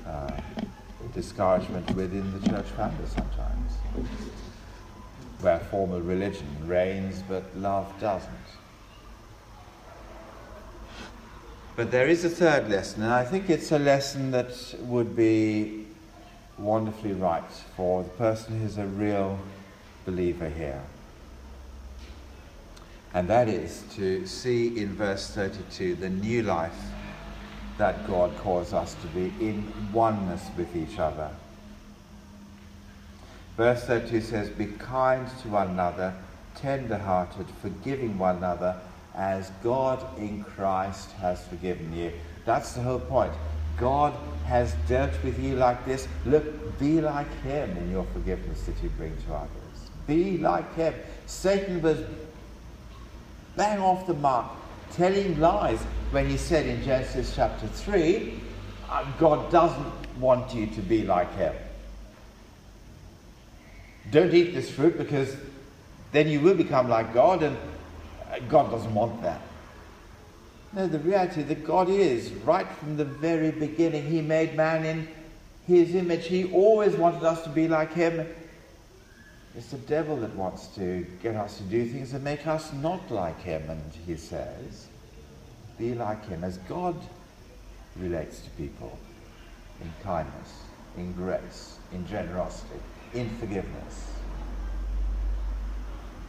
uh, 0.07 0.31
discouragement 1.13 1.89
within 1.95 2.31
the 2.39 2.49
church 2.49 2.67
family 2.67 3.07
sometimes, 3.07 3.71
where 5.41 5.59
formal 5.59 6.01
religion 6.01 6.47
reigns 6.65 7.23
but 7.27 7.43
love 7.57 7.91
doesn't. 7.99 8.31
But 11.75 11.91
there 11.91 12.07
is 12.07 12.23
a 12.23 12.29
third 12.29 12.69
lesson, 12.69 13.03
and 13.03 13.11
I 13.11 13.25
think 13.25 13.49
it's 13.49 13.71
a 13.71 13.79
lesson 13.79 14.31
that 14.31 14.75
would 14.81 15.15
be 15.15 15.85
wonderfully 16.57 17.13
right 17.13 17.43
for 17.75 18.03
the 18.03 18.09
person 18.11 18.61
who's 18.61 18.77
a 18.77 18.85
real 18.85 19.37
believer 20.05 20.47
here. 20.47 20.81
And 23.15 23.29
that 23.29 23.47
is 23.47 23.85
to 23.95 24.27
see 24.27 24.77
in 24.77 24.93
verse 24.93 25.29
32 25.29 25.95
the 25.95 26.09
new 26.09 26.43
life 26.43 26.77
that 27.77 28.05
God 28.07 28.35
calls 28.39 28.73
us 28.73 28.93
to 28.95 29.07
be 29.07 29.33
in 29.39 29.71
oneness 29.93 30.43
with 30.57 30.75
each 30.75 30.99
other. 30.99 31.29
Verse 33.55 33.85
32 33.85 34.19
says, 34.19 34.49
Be 34.49 34.65
kind 34.65 35.29
to 35.43 35.47
one 35.47 35.69
another, 35.69 36.13
tender 36.55 36.97
hearted, 36.97 37.45
forgiving 37.61 38.17
one 38.17 38.35
another, 38.35 38.75
as 39.15 39.49
God 39.63 40.05
in 40.19 40.43
Christ 40.43 41.11
has 41.13 41.41
forgiven 41.47 41.95
you. 41.95 42.11
That's 42.43 42.73
the 42.73 42.81
whole 42.81 42.99
point. 42.99 43.31
God 43.77 44.13
has 44.45 44.75
dealt 44.89 45.11
with 45.23 45.39
you 45.39 45.55
like 45.55 45.85
this. 45.85 46.05
Look, 46.25 46.77
be 46.79 46.99
like 46.99 47.31
Him 47.43 47.77
in 47.77 47.91
your 47.91 48.03
forgiveness 48.11 48.63
that 48.63 48.75
you 48.83 48.89
bring 48.89 49.15
to 49.27 49.35
others. 49.35 49.65
Be 50.07 50.37
like 50.37 50.75
him. 50.75 50.93
Satan 51.25 51.81
was 51.81 51.99
bang 53.55 53.79
off 53.79 54.07
the 54.07 54.13
mark, 54.13 54.45
telling 54.93 55.39
lies 55.39 55.79
when 56.11 56.29
he 56.29 56.37
said 56.37 56.65
in 56.65 56.83
Genesis 56.83 57.33
chapter 57.35 57.67
3, 57.67 58.39
uh, 58.89 59.05
God 59.17 59.51
doesn't 59.51 60.19
want 60.19 60.53
you 60.53 60.67
to 60.67 60.81
be 60.81 61.03
like 61.03 61.33
him. 61.35 61.53
Don't 64.11 64.33
eat 64.33 64.53
this 64.53 64.69
fruit 64.69 64.97
because 64.97 65.35
then 66.11 66.27
you 66.27 66.39
will 66.39 66.55
become 66.55 66.87
like 66.87 67.13
God, 67.13 67.43
and 67.43 67.57
uh, 68.31 68.39
God 68.47 68.71
doesn't 68.71 68.93
want 68.93 69.21
that. 69.23 69.41
No, 70.73 70.87
the 70.87 70.99
reality 70.99 71.41
that 71.43 71.65
God 71.65 71.89
is, 71.89 72.31
right 72.45 72.67
from 72.67 72.97
the 72.97 73.05
very 73.05 73.51
beginning, 73.51 74.05
He 74.05 74.21
made 74.21 74.55
man 74.55 74.85
in 74.85 75.07
His 75.67 75.95
image. 75.95 76.27
He 76.27 76.51
always 76.51 76.95
wanted 76.95 77.23
us 77.23 77.43
to 77.43 77.49
be 77.49 77.67
like 77.67 77.93
Him. 77.93 78.27
It's 79.57 79.67
the 79.67 79.77
devil 79.77 80.17
that 80.17 80.35
wants 80.35 80.67
to 80.75 81.05
get 81.23 81.35
us 81.35 81.57
to 81.57 81.63
do 81.63 81.85
things 81.85 82.11
that 82.11 82.21
make 82.21 82.45
us 82.45 82.73
not 82.73 83.09
like 83.09 83.41
Him. 83.41 83.69
And 83.69 83.81
He 84.05 84.17
says, 84.17 84.87
be 85.77 85.93
like 85.93 86.27
Him 86.27 86.43
as 86.43 86.57
God 86.69 86.95
relates 87.95 88.39
to 88.41 88.49
people 88.51 88.97
in 89.81 89.93
kindness, 90.03 90.61
in 90.97 91.13
grace, 91.13 91.77
in 91.93 92.05
generosity, 92.05 92.79
in 93.13 93.29
forgiveness. 93.37 94.11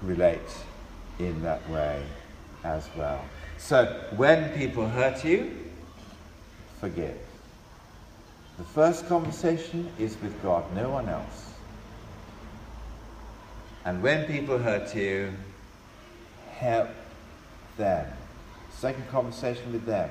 Relate 0.02 0.40
in 1.18 1.42
that 1.42 1.68
way 1.68 2.02
as 2.64 2.88
well. 2.96 3.24
So 3.58 3.86
when 4.16 4.56
people 4.56 4.88
hurt 4.88 5.24
you, 5.24 5.56
forgive. 6.80 7.18
The 8.58 8.64
first 8.64 9.08
conversation 9.08 9.90
is 9.98 10.16
with 10.22 10.40
God, 10.42 10.64
no 10.74 10.90
one 10.90 11.08
else. 11.08 11.45
And 13.86 14.02
when 14.02 14.24
people 14.24 14.58
hurt 14.58 14.96
you, 14.96 15.32
help 16.50 16.88
them. 17.76 18.12
Second 18.72 19.08
conversation 19.08 19.72
with 19.72 19.86
them. 19.86 20.10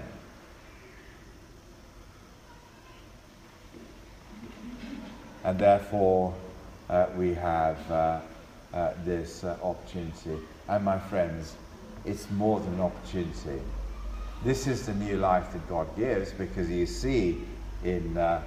And 5.43 5.59
therefore, 5.59 6.34
uh, 6.89 7.07
we 7.17 7.34
have 7.34 7.91
uh, 7.91 8.19
uh, 8.73 8.93
this 9.03 9.43
uh, 9.43 9.57
opportunity. 9.61 10.38
And 10.69 10.86
my 10.86 10.97
friends, 10.97 11.55
it's 12.05 12.32
more 12.32 12.61
than 12.61 12.76
an 12.76 12.80
opportunity. 12.80 13.61
This 14.45 14.67
is 14.67 14.86
the 14.86 14.93
new 14.93 15.17
life 15.17 15.51
that 15.51 15.67
God 15.67 15.93
gives 15.97 16.32
because 16.32 16.69
you 16.69 16.86
see 16.86 17.41
in 17.84 18.17
uh, 18.17 18.41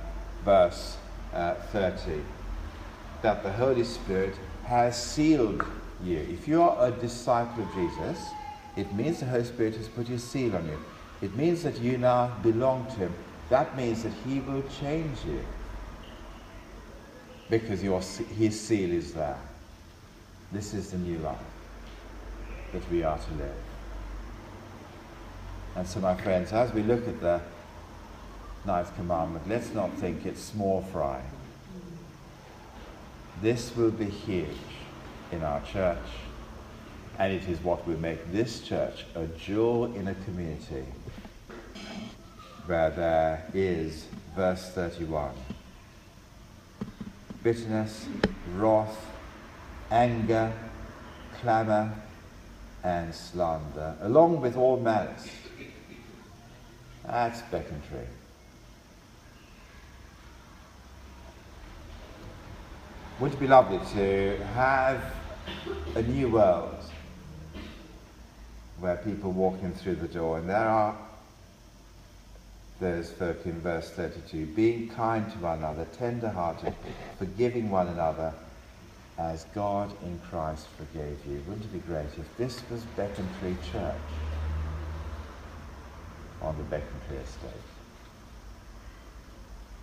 verse 0.46 0.96
uh, 1.34 1.52
30 1.70 2.22
that 3.20 3.42
the 3.42 3.52
Holy 3.52 3.84
Spirit 3.84 4.34
has 4.68 5.02
sealed 5.02 5.64
you. 6.04 6.18
If 6.18 6.46
you 6.46 6.62
are 6.62 6.88
a 6.88 6.90
disciple 6.90 7.64
of 7.64 7.72
Jesus, 7.72 8.22
it 8.76 8.92
means 8.94 9.20
the 9.20 9.26
Holy 9.26 9.44
Spirit 9.44 9.74
has 9.76 9.88
put 9.88 10.06
his 10.06 10.22
seal 10.22 10.54
on 10.54 10.66
you. 10.66 10.78
It 11.22 11.34
means 11.36 11.62
that 11.62 11.80
you 11.80 11.96
now 11.96 12.36
belong 12.42 12.84
to 12.86 12.92
him. 12.92 13.14
That 13.48 13.74
means 13.78 14.02
that 14.02 14.12
he 14.26 14.40
will 14.40 14.62
change 14.80 15.16
you 15.26 15.42
because 17.48 17.82
your, 17.82 18.02
his 18.36 18.60
seal 18.60 18.92
is 18.92 19.14
there. 19.14 19.38
This 20.52 20.74
is 20.74 20.90
the 20.90 20.98
new 20.98 21.18
life 21.18 21.38
that 22.74 22.90
we 22.90 23.02
are 23.02 23.18
to 23.18 23.34
live. 23.34 23.56
And 25.76 25.88
so, 25.88 26.00
my 26.00 26.14
friends, 26.14 26.52
as 26.52 26.74
we 26.74 26.82
look 26.82 27.08
at 27.08 27.20
the 27.20 27.40
ninth 28.66 28.94
commandment, 28.96 29.48
let's 29.48 29.72
not 29.72 29.92
think 29.94 30.26
it's 30.26 30.42
small 30.42 30.82
fry. 30.92 31.22
This 33.40 33.76
will 33.76 33.92
be 33.92 34.06
huge 34.06 34.48
in 35.30 35.44
our 35.44 35.60
church, 35.60 35.98
and 37.20 37.32
it 37.32 37.48
is 37.48 37.60
what 37.60 37.86
will 37.86 37.98
make 37.98 38.32
this 38.32 38.60
church 38.60 39.04
a 39.14 39.26
jewel 39.26 39.84
in 39.94 40.08
a 40.08 40.14
community 40.24 40.84
where 42.66 42.90
there 42.90 43.44
is, 43.54 44.06
verse 44.34 44.70
31, 44.70 45.30
bitterness, 47.44 48.06
wrath, 48.56 49.06
anger, 49.92 50.52
clamour, 51.40 51.92
and 52.82 53.14
slander, 53.14 53.94
along 54.02 54.40
with 54.40 54.56
all 54.56 54.80
malice. 54.80 55.28
That's 57.06 57.40
Becontree. 57.42 58.17
Wouldn't 63.20 63.36
it 63.36 63.40
be 63.40 63.48
lovely 63.48 63.80
to 63.94 64.38
have 64.54 65.02
a 65.96 66.02
new 66.02 66.28
world 66.28 66.76
where 68.78 68.96
people 68.98 69.32
walk 69.32 69.60
in 69.60 69.74
through 69.74 69.96
the 69.96 70.06
door 70.06 70.38
and 70.38 70.48
there 70.48 70.68
are 70.68 70.96
those 72.78 73.10
folk 73.10 73.44
in 73.44 73.60
verse 73.60 73.90
32 73.90 74.46
being 74.54 74.88
kind 74.90 75.28
to 75.32 75.38
one 75.38 75.58
another, 75.58 75.84
tender 75.98 76.28
hearted, 76.28 76.72
forgiving 77.18 77.70
one 77.70 77.88
another 77.88 78.32
as 79.18 79.46
God 79.52 79.90
in 80.04 80.20
Christ 80.30 80.68
forgave 80.76 81.18
you. 81.28 81.42
Wouldn't 81.48 81.64
it 81.64 81.72
be 81.72 81.80
great 81.80 82.06
if 82.16 82.36
this 82.36 82.62
was 82.70 82.84
Becontree 82.96 83.56
Church 83.72 83.96
on 86.40 86.56
the 86.56 86.62
Becontree 86.76 87.20
estate? 87.20 87.50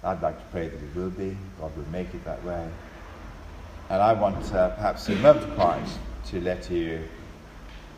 I'd 0.06 0.22
like 0.22 0.38
to 0.38 0.46
pray 0.54 0.70
that 0.70 0.82
it 0.82 0.96
will 0.96 1.10
be. 1.10 1.36
God 1.60 1.76
will 1.76 1.92
make 1.92 2.14
it 2.14 2.24
that 2.24 2.42
way. 2.46 2.70
And 3.90 4.02
I 4.02 4.14
want 4.14 4.54
uh, 4.54 4.70
perhaps 4.70 5.08
a 5.10 5.16
moment 5.16 5.50
of 5.50 5.56
quiet 5.56 5.90
to 6.28 6.42
let 6.42 6.70
you 6.72 7.02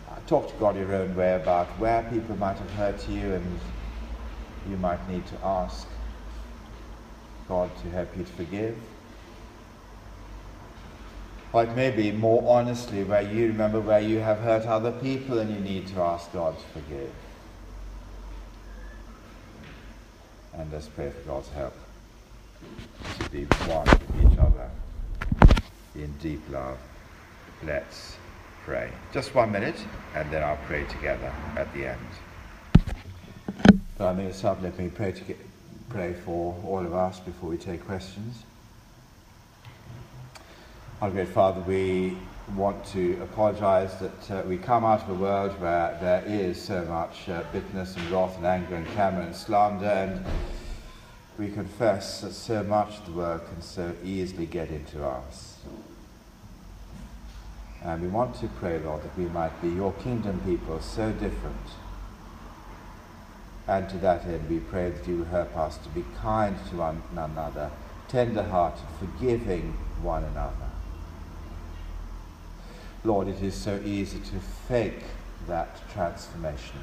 uh, 0.10 0.16
talk 0.28 0.52
to 0.52 0.54
God 0.60 0.76
your 0.76 0.94
own 0.94 1.16
way 1.16 1.36
about 1.36 1.68
where 1.80 2.04
people 2.12 2.36
might 2.38 2.58
have 2.58 2.72
hurt 2.72 3.10
you 3.10 3.34
and 3.34 3.60
you 4.70 4.78
might 4.78 5.08
need 5.10 5.26
to 5.28 5.46
ask 5.46 5.88
God 7.48 7.70
to 7.84 7.90
help 7.90 8.16
you 8.18 8.24
to 8.24 8.32
forgive 8.34 8.78
like 11.54 11.76
maybe 11.76 12.12
more 12.12 12.44
honestly, 12.58 13.04
where 13.04 13.22
you 13.22 13.48
remember 13.48 13.80
where 13.80 14.00
you 14.00 14.20
have 14.20 14.40
hurt 14.40 14.66
other 14.66 14.92
people 14.92 15.40
and 15.40 15.50
you 15.50 15.60
need 15.60 15.88
to 15.88 16.00
ask 16.02 16.32
God 16.34 16.56
to 16.58 16.80
forgive. 16.80 17.12
And 20.54 20.72
let's 20.72 20.88
pray 20.88 21.10
for 21.10 21.22
God's 21.22 21.50
help 21.50 21.74
to 23.20 23.30
be 23.30 23.46
one 23.66 23.86
with 23.86 24.32
each 24.32 24.38
other 24.38 24.70
in 24.70 24.87
deep 26.20 26.42
love. 26.50 26.78
Let's 27.64 28.16
pray. 28.66 28.92
Just 29.14 29.34
one 29.34 29.52
minute, 29.52 29.80
and 30.16 30.32
then 30.32 30.44
I'll 30.44 30.60
pray 30.68 30.84
together 30.86 31.34
at 31.56 31.72
the 31.74 31.88
end. 31.88 32.08
I 34.00 34.14
think 34.16 34.30
it's 34.30 34.44
up. 34.44 34.62
Let 34.62 34.78
me 34.78 34.90
pray, 34.90 35.12
to 35.12 35.24
get, 35.24 35.38
pray 35.90 36.14
for 36.14 36.56
all 36.66 36.86
of 36.86 36.94
us 36.94 37.20
before 37.20 37.50
we 37.50 37.58
take 37.58 37.86
questions. 37.86 38.44
Our 41.02 41.10
great 41.10 41.30
Father, 41.30 41.62
we 41.62 42.18
want 42.56 42.86
to 42.88 43.20
apologize 43.22 44.00
that 44.00 44.32
uh, 44.32 44.48
we 44.48 44.58
come 44.58 44.86
out 44.86 45.02
of 45.02 45.10
a 45.10 45.14
world 45.14 45.60
where 45.60 45.98
there 46.00 46.24
is 46.26 46.62
so 46.62 46.86
much 46.86 47.28
uh, 47.30 47.44
bitterness 47.52 47.96
and 47.96 48.10
wrath 48.10 48.38
and 48.38 48.46
anger 48.46 48.76
and 48.76 48.88
clamor 48.88 49.22
and 49.22 49.36
slander, 49.36 49.86
and 49.86 50.26
we 51.38 51.50
confess 51.50 52.22
that 52.22 52.34
so 52.34 52.64
much 52.64 52.98
of 53.00 53.06
the 53.08 53.12
world 53.12 53.42
can 53.48 53.62
so 53.62 53.94
easily 54.04 54.46
get 54.46 54.70
into 54.70 55.06
us. 55.06 55.58
And 57.88 58.04
we 58.04 58.08
want 58.08 58.36
to 58.42 58.48
pray, 58.48 58.78
Lord, 58.78 59.02
that 59.02 59.18
we 59.18 59.26
might 59.26 59.60
be 59.62 59.70
your 59.70 59.94
kingdom 59.94 60.40
people 60.46 60.80
so 60.80 61.12
different. 61.12 61.68
And 63.68 63.90
to 63.90 63.98
that 63.98 64.26
end, 64.26 64.48
we 64.48 64.60
pray 64.60 64.92
that 64.92 65.08
you 65.08 65.18
will 65.18 65.26
help 65.26 65.58
us 65.58 65.78
to 65.78 65.90
be 65.90 66.06
kind 66.22 66.56
to 66.70 66.76
one 66.76 67.02
another, 67.16 67.72
tender 68.08 68.44
hearted, 68.44 68.86
forgiving 69.00 69.74
one 70.04 70.24
another 70.24 70.68
Lord, 73.08 73.30
it 73.30 73.42
is 73.42 73.56
so 73.56 73.80
easy 73.86 74.20
to 74.20 74.40
fake 74.68 75.04
that 75.48 75.90
transformation. 75.94 76.80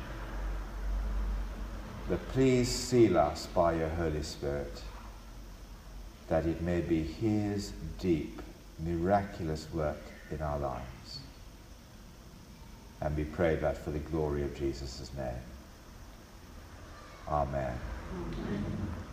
But 2.08 2.26
please 2.28 2.68
seal 2.68 3.18
us 3.18 3.46
by 3.46 3.74
your 3.74 3.90
Holy 3.90 4.22
Spirit 4.22 4.82
that 6.28 6.46
it 6.46 6.62
may 6.62 6.80
be 6.80 7.02
His 7.02 7.72
deep, 8.00 8.40
miraculous 8.82 9.66
work 9.74 10.00
in 10.30 10.40
our 10.40 10.58
lives. 10.58 10.93
And 13.04 13.14
we 13.16 13.24
pray 13.24 13.56
that 13.56 13.76
for 13.76 13.90
the 13.90 13.98
glory 13.98 14.42
of 14.44 14.56
Jesus' 14.58 15.10
name. 15.14 15.28
Amen. 17.28 17.78
Amen. 18.10 19.03